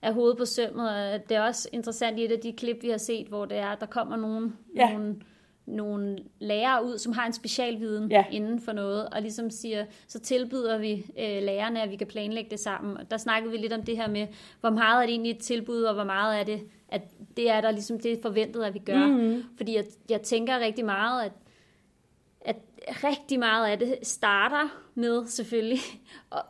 er 0.03 0.13
hovedet 0.13 0.39
på 0.39 0.45
sømmet, 0.45 0.91
og 0.91 1.29
det 1.29 1.37
er 1.37 1.43
også 1.43 1.69
interessant 1.73 2.19
i 2.19 2.25
et 2.25 2.33
af 2.33 2.41
de 2.41 2.53
klip, 2.53 2.77
vi 2.83 2.89
har 2.89 2.99
set, 2.99 3.27
hvor 3.27 3.45
det 3.45 3.59
er, 3.59 3.67
at 3.69 3.81
der 3.81 3.87
kommer 3.87 4.17
nogle, 4.17 4.53
Ja. 4.77 4.93
nogle, 4.93 5.17
nogle 5.66 6.18
lærere 6.40 6.85
ud, 6.85 6.99
som 6.99 7.12
har 7.12 7.26
en 7.26 7.33
specialviden 7.33 8.11
Ja. 8.11 8.25
inden 8.30 8.61
for 8.61 8.73
noget, 8.73 9.09
og 9.09 9.23
ligesom 9.23 9.50
siger, 9.50 9.85
så 10.09 10.21
tilbyder 10.21 10.78
vi 10.78 10.92
øh, 11.18 11.42
lærerne, 11.42 11.83
at 11.83 11.90
vi 11.90 11.97
kan 11.97 12.06
planlægge 12.06 12.50
det 12.50 12.61
sammen. 12.61 12.97
Og 12.97 13.11
der 13.11 13.16
snakkede 13.16 13.52
vi 13.52 13.59
lidt 13.59 13.73
om 13.73 13.83
det 13.83 13.97
her 13.97 14.09
med, 14.09 14.26
hvor 14.61 14.71
meget 14.71 14.97
er 15.02 15.06
det 15.06 15.11
egentlig 15.11 15.30
et 15.30 15.38
tilbud, 15.38 15.83
og 15.83 15.94
hvor 15.94 16.04
meget 16.04 16.40
er 16.40 16.44
det, 16.44 16.61
at 16.88 17.02
det 17.37 17.50
er 17.50 17.61
der 17.61 17.71
ligesom 17.71 18.00
det 18.00 18.12
er 18.12 18.16
forventet, 18.23 18.62
at 18.64 18.75
vi 18.75 18.78
gør. 18.78 19.06
Mm-hmm. 19.06 19.44
Fordi 19.56 19.76
jeg, 19.76 19.85
jeg 20.11 20.23
tænker 20.23 20.59
rigtig 20.59 20.85
meget, 20.85 21.25
at 21.25 21.33
at 22.45 22.57
rigtig 22.87 23.39
meget 23.39 23.67
af 23.67 23.79
det 23.79 23.99
starter 24.03 24.69
med 24.95 25.27
selvfølgelig, 25.27 25.79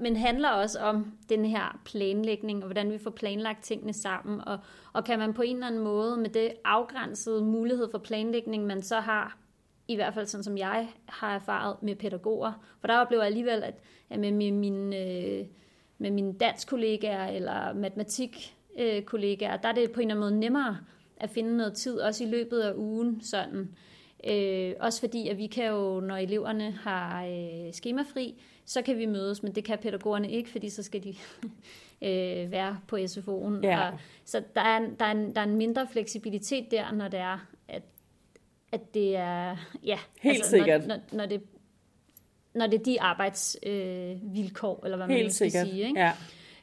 men 0.00 0.16
handler 0.16 0.48
også 0.48 0.78
om 0.78 1.12
den 1.28 1.44
her 1.44 1.80
planlægning, 1.84 2.58
og 2.58 2.66
hvordan 2.66 2.92
vi 2.92 2.98
får 2.98 3.10
planlagt 3.10 3.64
tingene 3.64 3.92
sammen, 3.92 4.40
og, 4.48 4.58
og 4.92 5.04
kan 5.04 5.18
man 5.18 5.34
på 5.34 5.42
en 5.42 5.56
eller 5.56 5.66
anden 5.66 5.80
måde 5.80 6.16
med 6.16 6.30
det 6.30 6.52
afgrænsede 6.64 7.44
mulighed 7.44 7.90
for 7.90 7.98
planlægning, 7.98 8.66
man 8.66 8.82
så 8.82 9.00
har, 9.00 9.38
i 9.88 9.94
hvert 9.94 10.14
fald 10.14 10.26
sådan 10.26 10.44
som 10.44 10.58
jeg 10.58 10.88
har 11.06 11.34
erfaret 11.34 11.82
med 11.82 11.96
pædagoger, 11.96 12.52
for 12.80 12.86
der 12.86 12.98
oplever 12.98 13.22
jeg 13.22 13.26
alligevel, 13.28 13.62
at, 13.62 13.74
at 14.10 14.18
med 14.20 14.32
min, 14.32 14.58
min, 14.58 14.92
øh, 14.92 15.46
med 15.98 16.10
mine 16.10 16.32
dansk 16.32 16.68
kollegaer 16.68 17.26
eller 17.26 17.72
matematik 17.72 18.56
kollegaer, 19.04 19.56
der 19.56 19.68
er 19.68 19.72
det 19.72 19.92
på 19.92 20.00
en 20.00 20.10
eller 20.10 20.14
anden 20.14 20.30
måde 20.30 20.40
nemmere 20.40 20.78
at 21.16 21.30
finde 21.30 21.56
noget 21.56 21.72
tid, 21.72 21.98
også 21.98 22.24
i 22.24 22.26
løbet 22.26 22.60
af 22.60 22.72
ugen, 22.76 23.20
sådan, 23.20 23.76
Øh, 24.26 24.74
også 24.80 25.00
fordi, 25.00 25.28
at 25.28 25.38
vi 25.38 25.46
kan 25.46 25.66
jo, 25.66 26.00
når 26.00 26.16
eleverne 26.16 26.70
har 26.70 27.24
øh, 27.24 27.72
skemafri, 27.72 28.42
så 28.64 28.82
kan 28.82 28.98
vi 28.98 29.06
mødes, 29.06 29.42
men 29.42 29.54
det 29.54 29.64
kan 29.64 29.78
pædagogerne 29.78 30.30
ikke, 30.30 30.50
fordi 30.50 30.68
så 30.68 30.82
skal 30.82 31.04
de 31.04 31.14
øh, 32.08 32.50
være 32.50 32.78
på 32.86 32.96
SFO'en. 32.96 33.60
Ja. 33.62 33.90
Og, 33.90 33.98
så 34.24 34.42
der 34.54 34.60
er, 34.60 34.76
en, 34.76 34.96
der, 34.98 35.04
er 35.04 35.10
en, 35.10 35.34
der 35.34 35.40
er 35.40 35.44
en 35.44 35.56
mindre 35.56 35.86
fleksibilitet 35.92 36.70
der, 36.70 36.92
når 36.92 37.08
det 37.08 37.20
er, 37.20 37.46
at, 37.68 37.82
at 38.72 38.94
det 38.94 39.16
er... 39.16 39.56
Ja, 39.84 39.98
Helt 40.20 40.46
sikkert. 40.46 40.86
Når, 40.86 40.96
når, 40.96 41.16
når, 41.16 41.26
det, 41.26 41.42
når 42.54 42.66
det 42.66 42.80
er 42.80 42.84
de 42.84 43.00
arbejdsvilkår, 43.00 44.10
øh, 44.26 44.34
vilkår, 44.34 44.84
eller 44.84 44.96
hvad 44.96 45.06
man 45.06 45.16
helt 45.16 45.34
skal 45.34 45.50
sikkert. 45.50 45.68
sige. 45.68 45.88
Ikke? 45.88 46.00
Ja. 46.00 46.12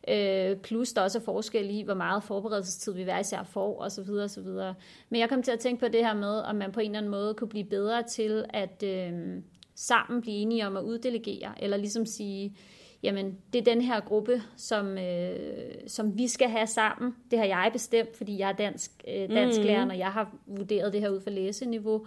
Øh, 0.08 0.58
plus 0.58 0.94
der 0.94 1.02
også 1.02 1.18
er 1.18 1.24
forskel 1.24 1.70
i, 1.70 1.82
hvor 1.82 1.94
meget 1.94 2.24
forberedelsestid 2.24 2.94
vi 2.94 3.04
hver 3.04 3.20
især 3.20 3.44
får, 3.44 3.82
og 3.82 3.92
så 3.92 4.04
videre, 4.04 4.24
og 4.24 4.30
så 4.30 4.42
videre. 4.42 4.76
Men 5.10 5.22
jeg 5.22 5.30
kom 5.30 5.44
til 5.44 5.52
at 5.52 5.60
tænke 5.60 5.80
på 5.80 5.88
det 5.88 6.06
her 6.06 6.14
med, 6.14 6.40
om 6.40 6.56
man 6.56 6.72
på 6.72 6.80
en 6.80 6.86
eller 6.86 6.98
anden 6.98 7.12
måde 7.12 7.34
kunne 7.34 7.50
blive 7.50 7.66
bedre 7.66 8.04
til 8.04 8.46
at 8.50 8.84
øh, 8.84 9.14
sammen 9.76 10.22
blive 10.22 10.36
enige 10.36 10.68
om 10.68 10.78
at 10.78 10.84
uddelegere, 10.84 11.64
eller 11.64 11.78
ligesom 11.78 12.06
sige, 12.06 12.56
jamen 13.04 13.38
det 13.54 13.60
er 13.60 13.74
den 13.74 13.82
her 13.82 14.00
gruppe, 14.00 14.42
som, 14.58 14.98
øh, 14.98 15.38
som 15.88 16.18
vi 16.18 16.28
skal 16.28 16.50
have 16.50 16.68
sammen. 16.68 17.16
Det 17.32 17.40
har 17.40 17.46
jeg 17.46 17.70
bestemt, 17.74 18.18
fordi 18.18 18.40
jeg 18.40 18.50
er 18.50 18.56
dansk, 18.56 18.92
øh, 19.08 19.30
dansklærer, 19.30 19.86
mm. 19.86 19.90
og 19.90 19.98
jeg 19.98 20.12
har 20.12 20.36
vurderet 20.46 20.94
det 20.94 21.02
her 21.02 21.10
ud 21.10 21.22
fra 21.22 21.32
læseniveau. 21.32 22.06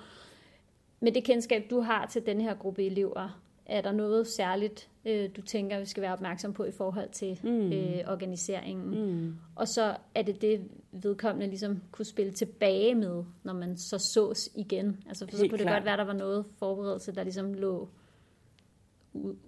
Med 1.00 1.12
det 1.12 1.24
kendskab, 1.24 1.62
du 1.70 1.80
har 1.80 2.06
til 2.06 2.26
den 2.26 2.40
her 2.40 2.54
gruppe 2.54 2.86
elever, 2.86 3.40
er 3.66 3.80
der 3.80 3.92
noget 3.92 4.26
særligt, 4.26 4.88
øh, 5.06 5.30
du 5.36 5.42
tænker, 5.42 5.78
vi 5.80 5.86
skal 5.86 6.02
være 6.02 6.12
opmærksom 6.12 6.52
på 6.52 6.64
i 6.64 6.70
forhold 6.72 7.08
til 7.10 7.38
mm. 7.42 7.72
øh, 7.72 7.98
organiseringen? 8.06 8.90
Mm. 9.24 9.34
Og 9.56 9.68
så 9.68 9.96
er 10.14 10.22
det 10.22 10.42
det, 10.42 10.68
vedkommende 10.92 11.46
ligesom 11.46 11.82
kunne 11.90 12.04
spille 12.04 12.32
tilbage 12.32 12.94
med, 12.94 13.24
når 13.42 13.52
man 13.52 13.76
så 13.76 13.98
sås 14.14 14.50
igen. 14.54 15.02
Altså, 15.08 15.26
for 15.26 15.36
så 15.36 15.42
Helt 15.42 15.50
kunne 15.52 15.58
det 15.58 15.64
klart. 15.66 15.76
godt 15.76 15.84
være, 15.84 15.96
der 15.96 16.04
var 16.04 16.12
noget 16.12 16.44
forberedelse, 16.58 17.14
der 17.14 17.22
ligesom 17.22 17.54
lå 17.54 17.88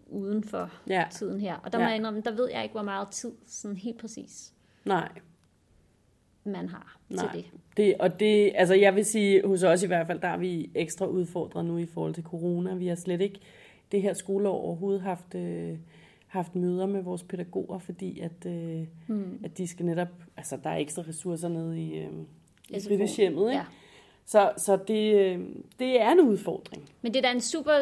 uden 0.06 0.44
for 0.44 0.70
Ja. 0.88 1.04
tiden 1.12 1.40
her. 1.40 1.56
Og 1.56 1.72
der 1.72 1.78
Ja. 1.78 1.84
må 1.84 1.88
jeg 1.88 1.96
indrømme, 1.96 2.20
der 2.20 2.30
ved 2.36 2.48
jeg 2.52 2.62
ikke, 2.62 2.72
hvor 2.72 2.82
meget 2.82 3.08
tid 3.10 3.32
sådan 3.46 3.76
helt 3.76 3.98
præcis 3.98 4.52
Nej. 4.84 5.08
man 6.44 6.68
har 6.68 6.98
Nej. 7.08 7.32
til 7.32 7.42
det. 7.42 7.50
Det, 7.76 7.94
og 8.00 8.20
det, 8.20 8.52
altså 8.54 8.74
jeg 8.74 8.94
vil 8.94 9.04
sige, 9.04 9.46
hos 9.46 9.62
os 9.62 9.82
i 9.82 9.86
hvert 9.86 10.06
fald, 10.06 10.20
der 10.20 10.28
er 10.28 10.36
vi 10.36 10.70
ekstra 10.74 11.06
udfordret 11.06 11.64
nu 11.64 11.78
i 11.78 11.86
forhold 11.86 12.14
til 12.14 12.24
corona. 12.24 12.74
Vi 12.74 12.86
har 12.86 12.94
slet 12.94 13.20
ikke 13.20 13.40
det 13.92 14.02
her 14.02 14.12
skoleår 14.12 14.52
overhovedet 14.52 15.02
haft, 15.02 15.34
øh, 15.34 15.78
haft 16.26 16.54
møder 16.54 16.86
med 16.86 17.02
vores 17.02 17.22
pædagoger, 17.22 17.78
fordi 17.78 18.20
at, 18.20 18.46
øh, 18.46 18.86
mm. 19.06 19.40
at 19.44 19.58
de 19.58 19.68
skal 19.68 19.86
netop, 19.86 20.08
altså 20.36 20.58
der 20.64 20.70
er 20.70 20.76
ekstra 20.76 21.02
ressourcer 21.08 21.48
nede 21.48 21.80
i, 21.80 21.98
øh, 21.98 22.10
i 22.68 22.80
fritidshjemmet, 22.80 23.42
ikke? 23.42 23.56
Ja. 23.56 23.64
Så, 24.26 24.52
så 24.56 24.78
det, 24.88 25.14
øh, 25.14 25.40
det 25.78 26.00
er 26.00 26.12
en 26.12 26.20
udfordring. 26.20 26.90
Men 27.02 27.14
det 27.14 27.18
er 27.24 27.28
da 27.28 27.34
en 27.34 27.40
super 27.40 27.72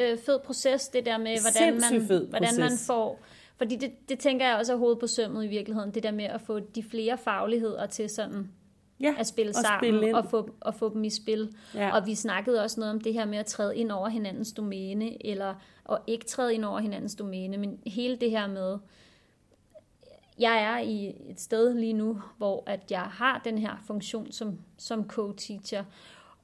øh, 0.00 0.18
fed 0.18 0.38
proces, 0.44 0.88
det 0.88 1.06
der 1.06 1.18
med, 1.18 1.36
hvordan 1.40 1.80
man, 1.80 2.28
hvordan 2.28 2.58
man 2.58 2.72
får... 2.86 3.18
Fordi 3.56 3.76
det, 3.76 4.08
det 4.08 4.18
tænker 4.18 4.46
jeg 4.46 4.56
også 4.56 4.72
er 4.72 4.76
hovedet 4.76 4.98
på 4.98 5.06
sømmet 5.06 5.44
i 5.44 5.48
virkeligheden, 5.48 5.90
det 5.90 6.02
der 6.02 6.10
med 6.10 6.24
at 6.24 6.40
få 6.40 6.58
de 6.58 6.82
flere 6.82 7.18
fagligheder 7.18 7.86
til 7.86 8.10
sådan 8.10 8.48
Ja, 9.02 9.14
at 9.18 9.26
spille 9.26 9.50
og 9.50 9.54
sammen 9.54 9.78
spille 9.80 10.08
ind. 10.08 10.16
og, 10.16 10.24
få, 10.30 10.50
og 10.60 10.74
få 10.74 10.94
dem 10.94 11.04
i 11.04 11.10
spil. 11.10 11.54
Ja. 11.74 11.96
Og 11.96 12.06
vi 12.06 12.14
snakkede 12.14 12.62
også 12.62 12.80
noget 12.80 12.94
om 12.94 13.00
det 13.00 13.12
her 13.12 13.24
med 13.24 13.38
at 13.38 13.46
træde 13.46 13.76
ind 13.76 13.92
over 13.92 14.08
hinandens 14.08 14.52
domæne, 14.52 15.26
eller 15.26 15.54
at 15.90 15.98
ikke 16.06 16.24
træde 16.24 16.54
ind 16.54 16.64
over 16.64 16.80
hinandens 16.80 17.14
domæne, 17.14 17.56
men 17.56 17.78
hele 17.86 18.16
det 18.16 18.30
her 18.30 18.46
med, 18.46 18.78
jeg 20.38 20.62
er 20.62 20.78
i 20.78 21.14
et 21.30 21.40
sted 21.40 21.74
lige 21.74 21.92
nu, 21.92 22.20
hvor 22.38 22.62
at 22.66 22.90
jeg 22.90 23.00
har 23.00 23.40
den 23.44 23.58
her 23.58 23.76
funktion 23.86 24.32
som, 24.32 24.58
som 24.78 25.10
co-teacher, 25.10 25.84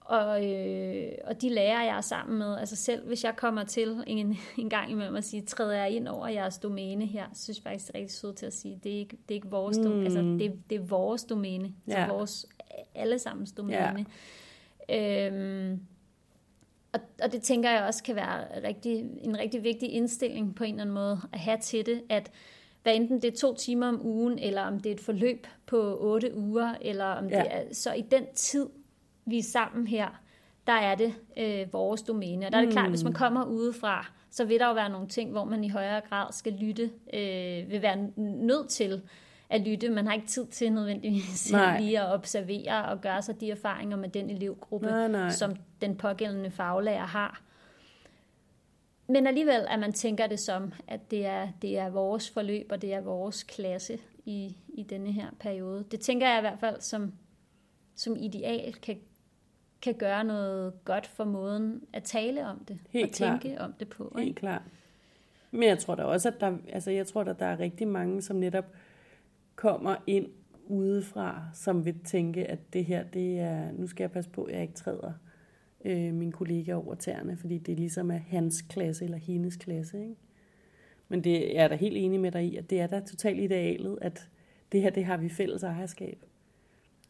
og, 0.08 0.52
øh, 0.52 1.12
og 1.24 1.42
de 1.42 1.48
lærer 1.48 1.82
jeg 1.84 1.96
er 1.96 2.00
sammen 2.00 2.38
med, 2.38 2.56
altså 2.58 2.76
selv 2.76 3.06
hvis 3.06 3.24
jeg 3.24 3.36
kommer 3.36 3.64
til 3.64 4.04
en, 4.06 4.36
en 4.58 4.70
gang 4.70 4.90
imellem 4.90 5.16
at 5.16 5.24
sige, 5.24 5.42
træder 5.42 5.72
jeg 5.74 5.90
ind 5.90 6.08
over 6.08 6.28
jeres 6.28 6.58
domæne 6.58 7.06
her, 7.06 7.24
så 7.32 7.44
synes 7.44 7.58
jeg 7.58 7.62
faktisk, 7.62 7.86
det 7.86 7.94
er 7.94 7.98
rigtig 7.98 8.16
sødt 8.16 8.36
til 8.36 8.46
at 8.46 8.52
sige, 8.52 8.80
det 8.84 8.92
er 8.94 8.98
ikke, 8.98 9.16
det 9.28 9.30
er 9.30 9.34
ikke 9.34 9.48
vores 9.50 9.76
domæne, 9.78 10.04
altså 10.04 10.20
det, 10.20 10.52
det 10.70 10.76
er 10.76 10.82
vores 10.82 11.24
domæne, 11.24 11.72
Ja. 11.88 12.06
så 12.06 12.12
vores 12.12 12.46
allesammens 12.94 13.52
domæne. 13.52 14.06
Øhm, 14.90 15.80
og, 16.92 17.00
og 17.22 17.32
det 17.32 17.42
tænker 17.42 17.70
jeg 17.70 17.84
også 17.84 18.02
kan 18.02 18.16
være 18.16 18.62
rigtig, 18.68 19.04
en 19.22 19.38
rigtig 19.38 19.64
vigtig 19.64 19.90
indstilling 19.92 20.54
på 20.54 20.64
en 20.64 20.70
eller 20.70 20.82
anden 20.82 20.94
måde 20.94 21.20
at 21.32 21.38
have 21.38 21.58
til 21.58 21.86
det, 21.86 22.02
at 22.08 22.30
hvad 22.82 22.94
enten 22.96 23.22
det 23.22 23.32
er 23.34 23.36
to 23.36 23.54
timer 23.54 23.88
om 23.88 24.06
ugen, 24.06 24.38
eller 24.38 24.62
om 24.62 24.80
det 24.80 24.90
er 24.90 24.94
et 24.94 25.00
forløb 25.00 25.46
på 25.66 25.96
otte 26.00 26.36
uger, 26.36 26.74
eller 26.80 27.04
om 27.04 27.28
Ja. 27.28 27.38
det 27.38 27.46
er, 27.50 27.62
så 27.74 27.92
i 27.92 28.00
den 28.00 28.24
tid, 28.34 28.66
vi 29.28 29.38
er 29.38 29.42
sammen 29.42 29.86
her, 29.86 30.08
der 30.66 30.72
er 30.72 30.94
det 30.94 31.14
øh, 31.36 31.72
vores 31.72 32.02
domæne. 32.02 32.46
Og 32.46 32.52
der 32.52 32.58
er 32.58 32.62
det 32.62 32.72
klart, 32.72 32.90
hvis 32.90 33.04
man 33.04 33.12
kommer 33.12 33.44
udefra, 33.44 34.06
så 34.30 34.44
vil 34.44 34.58
der 34.58 34.66
jo 34.66 34.74
være 34.74 34.90
nogle 34.90 35.08
ting, 35.08 35.30
hvor 35.30 35.44
man 35.44 35.64
i 35.64 35.68
højere 35.68 36.00
grad 36.00 36.32
skal 36.32 36.52
lytte, 36.52 36.90
øh, 37.14 37.70
vil 37.70 37.82
være 37.82 37.96
nødt 38.16 38.68
til 38.68 39.02
at 39.50 39.60
lytte. 39.60 39.90
Man 39.90 40.06
har 40.06 40.14
ikke 40.14 40.26
tid 40.26 40.46
til 40.46 40.72
nødvendigvis 40.72 41.52
Nej. 41.52 41.80
lige 41.80 42.00
at 42.00 42.14
observere 42.14 42.84
og 42.84 43.00
gøre 43.00 43.22
sig 43.22 43.40
de 43.40 43.50
erfaringer 43.50 43.96
med 43.96 44.08
den 44.08 44.30
elevgruppe, 44.30 44.86
Nej, 44.86 45.08
nej. 45.08 45.30
som 45.30 45.56
den 45.80 45.96
pågældende 45.96 46.50
faglærer 46.50 47.06
har. 47.06 47.42
Men 49.08 49.26
alligevel, 49.26 49.66
at 49.68 49.78
man 49.78 49.92
tænker 49.92 50.26
det 50.26 50.40
som, 50.40 50.72
at 50.88 51.10
det 51.10 51.26
er, 51.26 51.48
det 51.62 51.78
er 51.78 51.88
vores 51.88 52.30
forløb, 52.30 52.66
og 52.70 52.82
det 52.82 52.94
er 52.94 53.00
vores 53.00 53.42
klasse 53.42 53.98
i, 54.24 54.56
i 54.68 54.82
denne 54.82 55.12
her 55.12 55.26
periode. 55.40 55.84
Det 55.90 56.00
tænker 56.00 56.28
jeg 56.28 56.38
i 56.38 56.40
hvert 56.40 56.58
fald 56.60 56.80
som, 56.80 57.12
som 57.94 58.16
ideal 58.16 58.74
kan, 58.74 58.98
kan 59.82 59.94
gøre 59.94 60.24
noget 60.24 60.84
godt 60.84 61.06
for 61.06 61.24
måden 61.24 61.82
at 61.92 62.02
tale 62.02 62.46
om 62.46 62.64
det, 62.68 62.78
Helt 62.90 63.04
og 63.06 63.12
klart. 63.12 63.40
tænke 63.40 63.60
om 63.60 63.72
det 63.72 63.88
på. 63.88 64.12
Helt 64.16 64.28
Ikke? 64.28 64.38
klart. 64.38 64.62
Men 65.50 65.62
jeg 65.62 65.78
tror 65.78 65.94
da 65.94 66.02
også, 66.02 66.28
at 66.28 66.40
der, 66.40 66.56
altså 66.72 66.90
jeg 66.90 67.06
tror, 67.06 67.24
at 67.24 67.38
der 67.38 67.46
er 67.46 67.58
rigtig 67.60 67.88
mange, 67.88 68.22
som 68.22 68.36
netop 68.36 68.64
kommer 69.56 69.96
ind 70.06 70.26
udefra, 70.66 71.42
som 71.54 71.84
vil 71.84 71.94
tænke, 72.04 72.46
at 72.46 72.72
det 72.72 72.84
her, 72.84 73.02
det 73.02 73.38
er, 73.40 73.72
nu 73.72 73.86
skal 73.86 74.02
jeg 74.04 74.10
passe 74.10 74.30
på, 74.30 74.44
at 74.44 74.54
jeg 74.54 74.62
ikke 74.62 74.74
træder 74.74 75.12
øh, 75.84 76.14
min 76.14 76.32
kollega 76.32 76.74
over 76.74 76.94
tæerne, 76.94 77.36
fordi 77.36 77.58
det 77.58 77.76
ligesom 77.76 78.10
er 78.10 78.16
hans 78.16 78.62
klasse 78.62 79.04
eller 79.04 79.18
hendes 79.18 79.56
klasse. 79.56 80.00
Ikke? 80.00 80.16
Men 81.08 81.24
det 81.24 81.40
jeg 81.40 81.64
er 81.64 81.68
da 81.68 81.74
helt 81.74 81.96
enig 81.96 82.20
med 82.20 82.32
dig 82.32 82.44
i, 82.44 82.56
at 82.56 82.70
det 82.70 82.80
er 82.80 82.86
da 82.86 83.00
totalt 83.00 83.40
idealet, 83.40 83.98
at 84.00 84.28
det 84.72 84.82
her, 84.82 84.90
det 84.90 85.04
har 85.04 85.16
vi 85.16 85.28
fælles 85.28 85.62
ejerskab. 85.62 86.24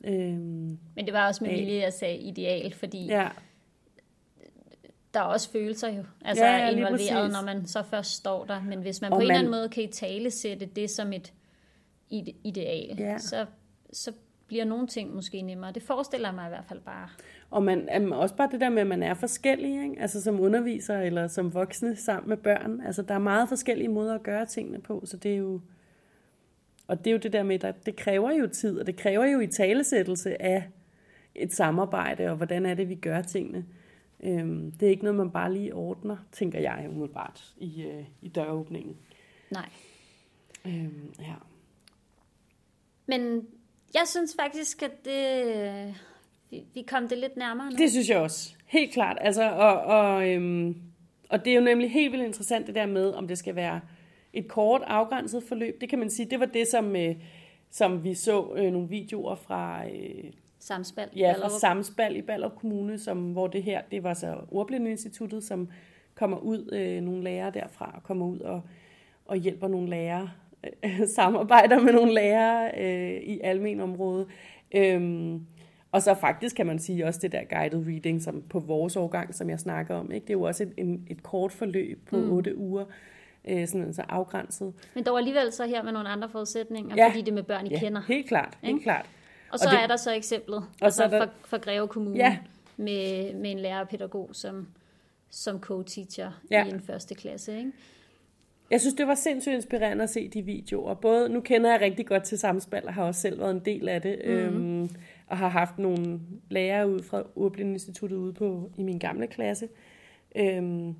Øhm, 0.04 0.78
Men 0.96 1.06
det 1.06 1.12
var 1.12 1.26
også 1.28 1.44
med 1.44 1.50
vilje, 1.54 1.80
jeg 1.80 1.92
sagde 1.92 2.16
ideal, 2.18 2.74
fordi 2.74 3.06
ja. 3.06 3.28
der 5.14 5.20
er 5.20 5.24
også 5.24 5.50
følelser 5.50 5.88
jo 5.88 6.04
altså 6.24 6.44
Ja, 6.44 6.56
ja, 6.56 6.70
involveret, 6.70 7.32
når 7.32 7.44
man 7.44 7.66
så 7.66 7.82
først 7.82 8.10
står 8.10 8.44
der. 8.44 8.62
Men 8.62 8.78
hvis 8.82 9.00
man 9.00 9.12
Og 9.12 9.16
på 9.16 9.20
en 9.20 9.26
man- 9.28 9.34
eller 9.36 9.38
anden 9.38 9.50
måde 9.60 9.68
kan 9.68 9.82
i 9.82 9.86
tale 9.86 10.30
sætte 10.30 10.66
det 10.66 10.90
som 10.90 11.12
et 11.12 11.32
ide- 12.10 12.34
ideal, 12.44 12.96
Ja. 12.98 13.18
så, 13.18 13.46
så 13.92 14.12
bliver 14.46 14.64
nogle 14.64 14.86
ting 14.86 15.14
måske 15.14 15.42
nemmere. 15.42 15.72
Det 15.72 15.82
forestiller 15.82 16.32
mig 16.32 16.46
i 16.46 16.48
hvert 16.48 16.64
fald 16.68 16.80
bare. 16.80 17.08
Og 17.50 17.62
man, 17.62 18.12
også 18.12 18.34
bare 18.34 18.48
det 18.52 18.60
der 18.60 18.68
med, 18.68 18.80
at 18.80 18.86
man 18.86 19.02
er 19.02 19.14
forskellig, 19.14 19.82
ikke? 19.82 20.00
altså 20.02 20.22
som 20.22 20.40
underviser 20.40 20.98
eller 21.00 21.28
som 21.28 21.54
voksne 21.54 21.96
sammen 21.96 22.28
med 22.28 22.36
børn. 22.36 22.80
Altså 22.86 23.02
der 23.02 23.14
er 23.14 23.18
meget 23.18 23.48
forskellige 23.48 23.88
måder 23.88 24.14
at 24.14 24.22
gøre 24.22 24.46
tingene 24.46 24.80
på, 24.80 25.02
så 25.06 25.16
det 25.16 25.32
er 25.32 25.36
jo... 25.36 25.60
Og 26.88 26.98
det 26.98 27.06
er 27.06 27.12
jo 27.12 27.18
det 27.18 27.32
der 27.32 27.42
med, 27.42 27.64
at 27.64 27.86
det 27.86 27.96
kræver 27.96 28.30
jo 28.30 28.46
tid, 28.46 28.80
og 28.80 28.86
det 28.86 28.96
kræver 28.96 29.24
jo 29.24 29.40
i 29.40 29.46
talesættelse 29.46 30.42
af 30.42 30.68
et 31.34 31.52
samarbejde, 31.52 32.30
og 32.30 32.36
hvordan 32.36 32.66
er 32.66 32.74
det, 32.74 32.88
vi 32.88 32.94
gør 32.94 33.22
tingene. 33.22 33.66
Øhm, 34.22 34.72
det 34.72 34.86
er 34.86 34.90
ikke 34.90 35.04
noget, 35.04 35.16
man 35.16 35.30
bare 35.30 35.52
lige 35.52 35.74
ordner, 35.74 36.16
tænker 36.32 36.58
jeg 36.58 36.86
umiddelbart, 36.90 37.54
i, 37.56 37.82
øh, 37.82 38.04
i 38.22 38.28
døråbningen. 38.28 38.96
Nej. 39.50 39.68
Øhm, 40.66 41.14
ja. 41.20 41.34
Men 43.06 43.46
jeg 43.94 44.02
synes 44.06 44.36
faktisk, 44.40 44.82
at 44.82 45.04
det, 45.04 45.94
vi, 46.50 46.64
vi 46.74 46.82
kom 46.82 47.08
det 47.08 47.18
lidt 47.18 47.36
nærmere 47.36 47.70
nu. 47.70 47.76
Det 47.76 47.90
synes 47.90 48.08
jeg 48.08 48.18
også. 48.18 48.54
Helt 48.66 48.92
klart. 48.92 49.18
Altså, 49.20 49.50
og, 49.50 49.80
og, 49.80 50.28
øhm, 50.28 50.76
og 51.28 51.44
det 51.44 51.50
er 51.50 51.54
jo 51.54 51.62
nemlig 51.64 51.92
helt 51.92 52.12
vildt 52.12 52.24
interessant 52.24 52.66
det 52.66 52.74
der 52.74 52.86
med, 52.86 53.12
om 53.12 53.28
det 53.28 53.38
skal 53.38 53.54
være 53.54 53.80
et 54.38 54.48
kort, 54.48 54.82
afgrænset 54.86 55.42
forløb. 55.42 55.80
Det 55.80 55.88
kan 55.88 55.98
man 55.98 56.10
sige, 56.10 56.30
det 56.30 56.40
var 56.40 56.46
det, 56.46 56.68
som, 56.68 56.96
øh, 56.96 57.14
som 57.70 58.04
vi 58.04 58.14
så 58.14 58.54
øh, 58.56 58.72
nogle 58.72 58.88
videoer 58.88 59.34
fra, 59.34 59.86
øh, 59.86 60.32
Samspil. 60.58 61.04
ja, 61.16 61.32
fra. 61.32 61.48
Samspal 61.48 62.16
i 62.16 62.22
Ballerup 62.22 62.56
Kommune, 62.56 62.98
som, 62.98 63.32
hvor 63.32 63.46
det 63.46 63.62
her, 63.62 63.82
det 63.90 64.02
var 64.02 64.14
så 64.14 64.36
Ordblindeinstituttet, 64.50 65.44
som 65.44 65.68
kommer 66.14 66.38
ud, 66.38 66.72
øh, 66.72 67.02
nogle 67.02 67.24
lærere 67.24 67.50
derfra, 67.50 67.92
og 67.96 68.02
kommer 68.02 68.26
ud 68.26 68.40
og, 68.40 68.60
og 69.26 69.36
hjælper 69.36 69.68
nogle 69.68 69.90
lærere, 69.90 70.30
øh, 70.84 71.08
samarbejder 71.16 71.80
med 71.80 71.92
nogle 71.92 72.14
lærere 72.14 72.70
øh, 72.78 73.22
i 73.22 73.40
almenområdet. 73.44 74.26
Øhm, 74.74 75.46
og 75.92 76.02
så 76.02 76.14
faktisk 76.14 76.56
kan 76.56 76.66
man 76.66 76.78
sige 76.78 77.06
også 77.06 77.20
det 77.22 77.32
der 77.32 77.44
guided 77.44 77.86
reading, 77.86 78.22
som 78.22 78.42
på 78.48 78.58
vores 78.58 78.96
årgang, 78.96 79.34
som 79.34 79.50
jeg 79.50 79.60
snakker 79.60 79.94
om, 79.94 80.12
ikke? 80.12 80.24
det 80.24 80.30
er 80.30 80.38
jo 80.38 80.42
også 80.42 80.62
et, 80.62 80.72
en, 80.76 81.06
et 81.10 81.22
kort 81.22 81.52
forløb 81.52 82.08
på 82.08 82.16
mm. 82.16 82.32
8 82.32 82.56
uger, 82.56 82.84
øh, 83.44 83.68
sådan 83.68 83.94
så 83.94 84.02
afgrænset. 84.08 84.72
Men 84.94 85.04
dog 85.04 85.18
alligevel 85.18 85.52
så 85.52 85.66
her 85.66 85.82
med 85.82 85.92
nogle 85.92 86.08
andre 86.08 86.28
forudsætninger, 86.28 86.94
Ja. 86.96 87.08
fordi 87.08 87.22
det 87.22 87.34
med 87.34 87.42
børn, 87.42 87.66
I 87.66 87.70
Ja, 87.70 87.78
kender. 87.78 88.00
helt 88.08 88.28
klart, 88.28 88.58
helt 88.62 88.70
Ikke? 88.74 88.82
klart. 88.82 89.06
Og 89.52 89.58
så 89.58 89.66
Og 89.68 89.72
det- 89.72 89.82
er 89.82 89.86
der 89.86 89.96
så 89.96 90.12
eksemplet 90.14 90.56
og 90.58 90.64
altså 90.80 90.96
så 90.96 91.04
er 91.04 91.08
der- 91.08 91.18
fra, 91.26 91.28
fra 91.44 91.56
Greve 91.56 91.88
Kommune 91.88 92.16
Ja. 92.16 92.38
med, 92.76 93.34
med 93.34 93.50
en 93.50 93.58
lærer 93.58 93.80
og 93.80 93.88
pædagog 93.88 94.30
som, 94.32 94.68
som 95.30 95.56
co-teacher 95.56 96.30
Ja. 96.50 96.66
i 96.66 96.70
en 96.70 96.80
første 96.80 97.14
klasse. 97.14 97.58
Ikke? 97.58 97.72
Jeg 98.70 98.80
synes, 98.80 98.94
det 98.94 99.06
var 99.06 99.14
sindssygt 99.14 99.54
inspirerende 99.54 100.02
at 100.04 100.10
se 100.10 100.28
de 100.28 100.42
videoer. 100.42 100.94
Både, 100.94 101.28
nu 101.28 101.40
kender 101.40 101.70
jeg 101.70 101.80
rigtig 101.80 102.06
godt 102.06 102.22
til 102.24 102.38
samspil, 102.38 102.80
og 102.86 102.94
har 102.94 103.04
også 103.04 103.20
selv 103.20 103.38
været 103.38 103.50
en 103.50 103.60
del 103.64 103.88
af 103.88 104.02
det, 104.02 104.18
mm-hmm. 104.26 104.80
øhm, 104.82 104.90
og 105.26 105.38
har 105.38 105.48
haft 105.48 105.78
nogle 105.78 106.20
lærere 106.50 106.88
ud 106.88 107.02
fra 107.02 107.22
Ordblindeinstituttet 107.36 108.16
ude 108.16 108.32
på, 108.32 108.70
i 108.76 108.82
min 108.82 108.98
gamle 108.98 109.26
klasse. 109.26 109.68
Øhm, 110.36 110.94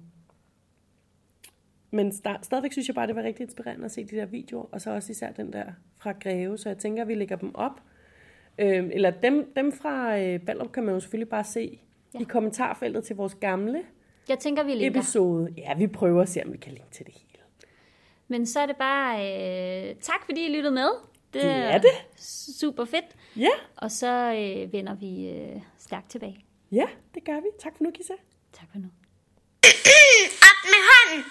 men 1.90 2.08
sta- 2.12 2.42
stadigvæk 2.42 2.72
synes 2.72 2.88
jeg 2.88 2.94
bare, 2.94 3.06
det 3.06 3.16
var 3.16 3.22
rigtig 3.22 3.42
inspirerende 3.44 3.84
at 3.84 3.90
se 3.92 4.04
de 4.04 4.16
der 4.16 4.26
videoer, 4.26 4.66
og 4.72 4.80
så 4.80 4.90
også 4.90 5.12
især 5.12 5.32
den 5.32 5.52
der 5.52 5.64
fra 5.98 6.12
Greve, 6.12 6.58
så 6.58 6.68
jeg 6.68 6.78
tænker, 6.78 7.02
at 7.02 7.08
vi 7.08 7.14
lægger 7.14 7.36
dem 7.36 7.54
op. 7.54 7.80
Øhm, 8.58 8.90
eller 8.92 9.10
dem, 9.10 9.52
dem 9.56 9.72
fra 9.72 10.18
øh, 10.20 10.40
Ballerup 10.40 10.72
kan 10.72 10.84
man 10.84 10.94
jo 10.94 11.00
selvfølgelig 11.00 11.28
bare 11.28 11.44
se 11.44 11.80
ja. 12.14 12.18
Ja. 12.18 12.22
i 12.22 12.24
kommentarfeltet 12.28 13.04
til 13.04 13.16
vores 13.16 13.34
gamle 13.34 13.82
Jeg 14.28 14.38
tænker, 14.38 14.62
vi 14.62 14.72
linker. 14.74 15.00
episode. 15.00 15.54
Ja, 15.56 15.74
vi 15.74 15.86
prøver 15.86 16.22
at 16.22 16.28
se, 16.28 16.42
om 16.44 16.52
vi 16.52 16.56
kan 16.58 16.72
linke 16.72 16.90
til 16.90 17.06
det 17.06 17.14
hele. 17.14 17.24
Men 18.28 18.46
så 18.46 18.60
er 18.60 18.66
det 18.66 18.76
bare 18.76 19.18
øh, 19.18 19.94
tak, 20.00 20.24
fordi 20.24 20.46
I 20.46 20.56
lyttede 20.56 20.74
med. 20.74 20.88
Det, 21.32 21.42
Det 21.42 21.50
er 21.50 21.78
det. 21.78 21.90
super 22.60 22.84
fedt. 22.84 23.04
Ja, 23.36 23.48
Og 23.76 23.90
så 23.90 24.32
øh, 24.34 24.72
vender 24.72 24.94
vi 24.94 25.28
øh, 25.30 25.60
stærkt 25.78 26.10
tilbage. 26.10 26.44
ja, 26.72 26.86
det 27.14 27.24
gør 27.24 27.34
vi. 27.40 27.46
Tak 27.58 27.76
for 27.76 27.84
nu, 27.84 27.90
Kisa. 27.90 28.12
Tak 28.52 28.68
for 28.72 28.78
nu. 28.78 28.88
Op 30.48 30.60
med 30.64 30.80
hånden! 30.90 31.24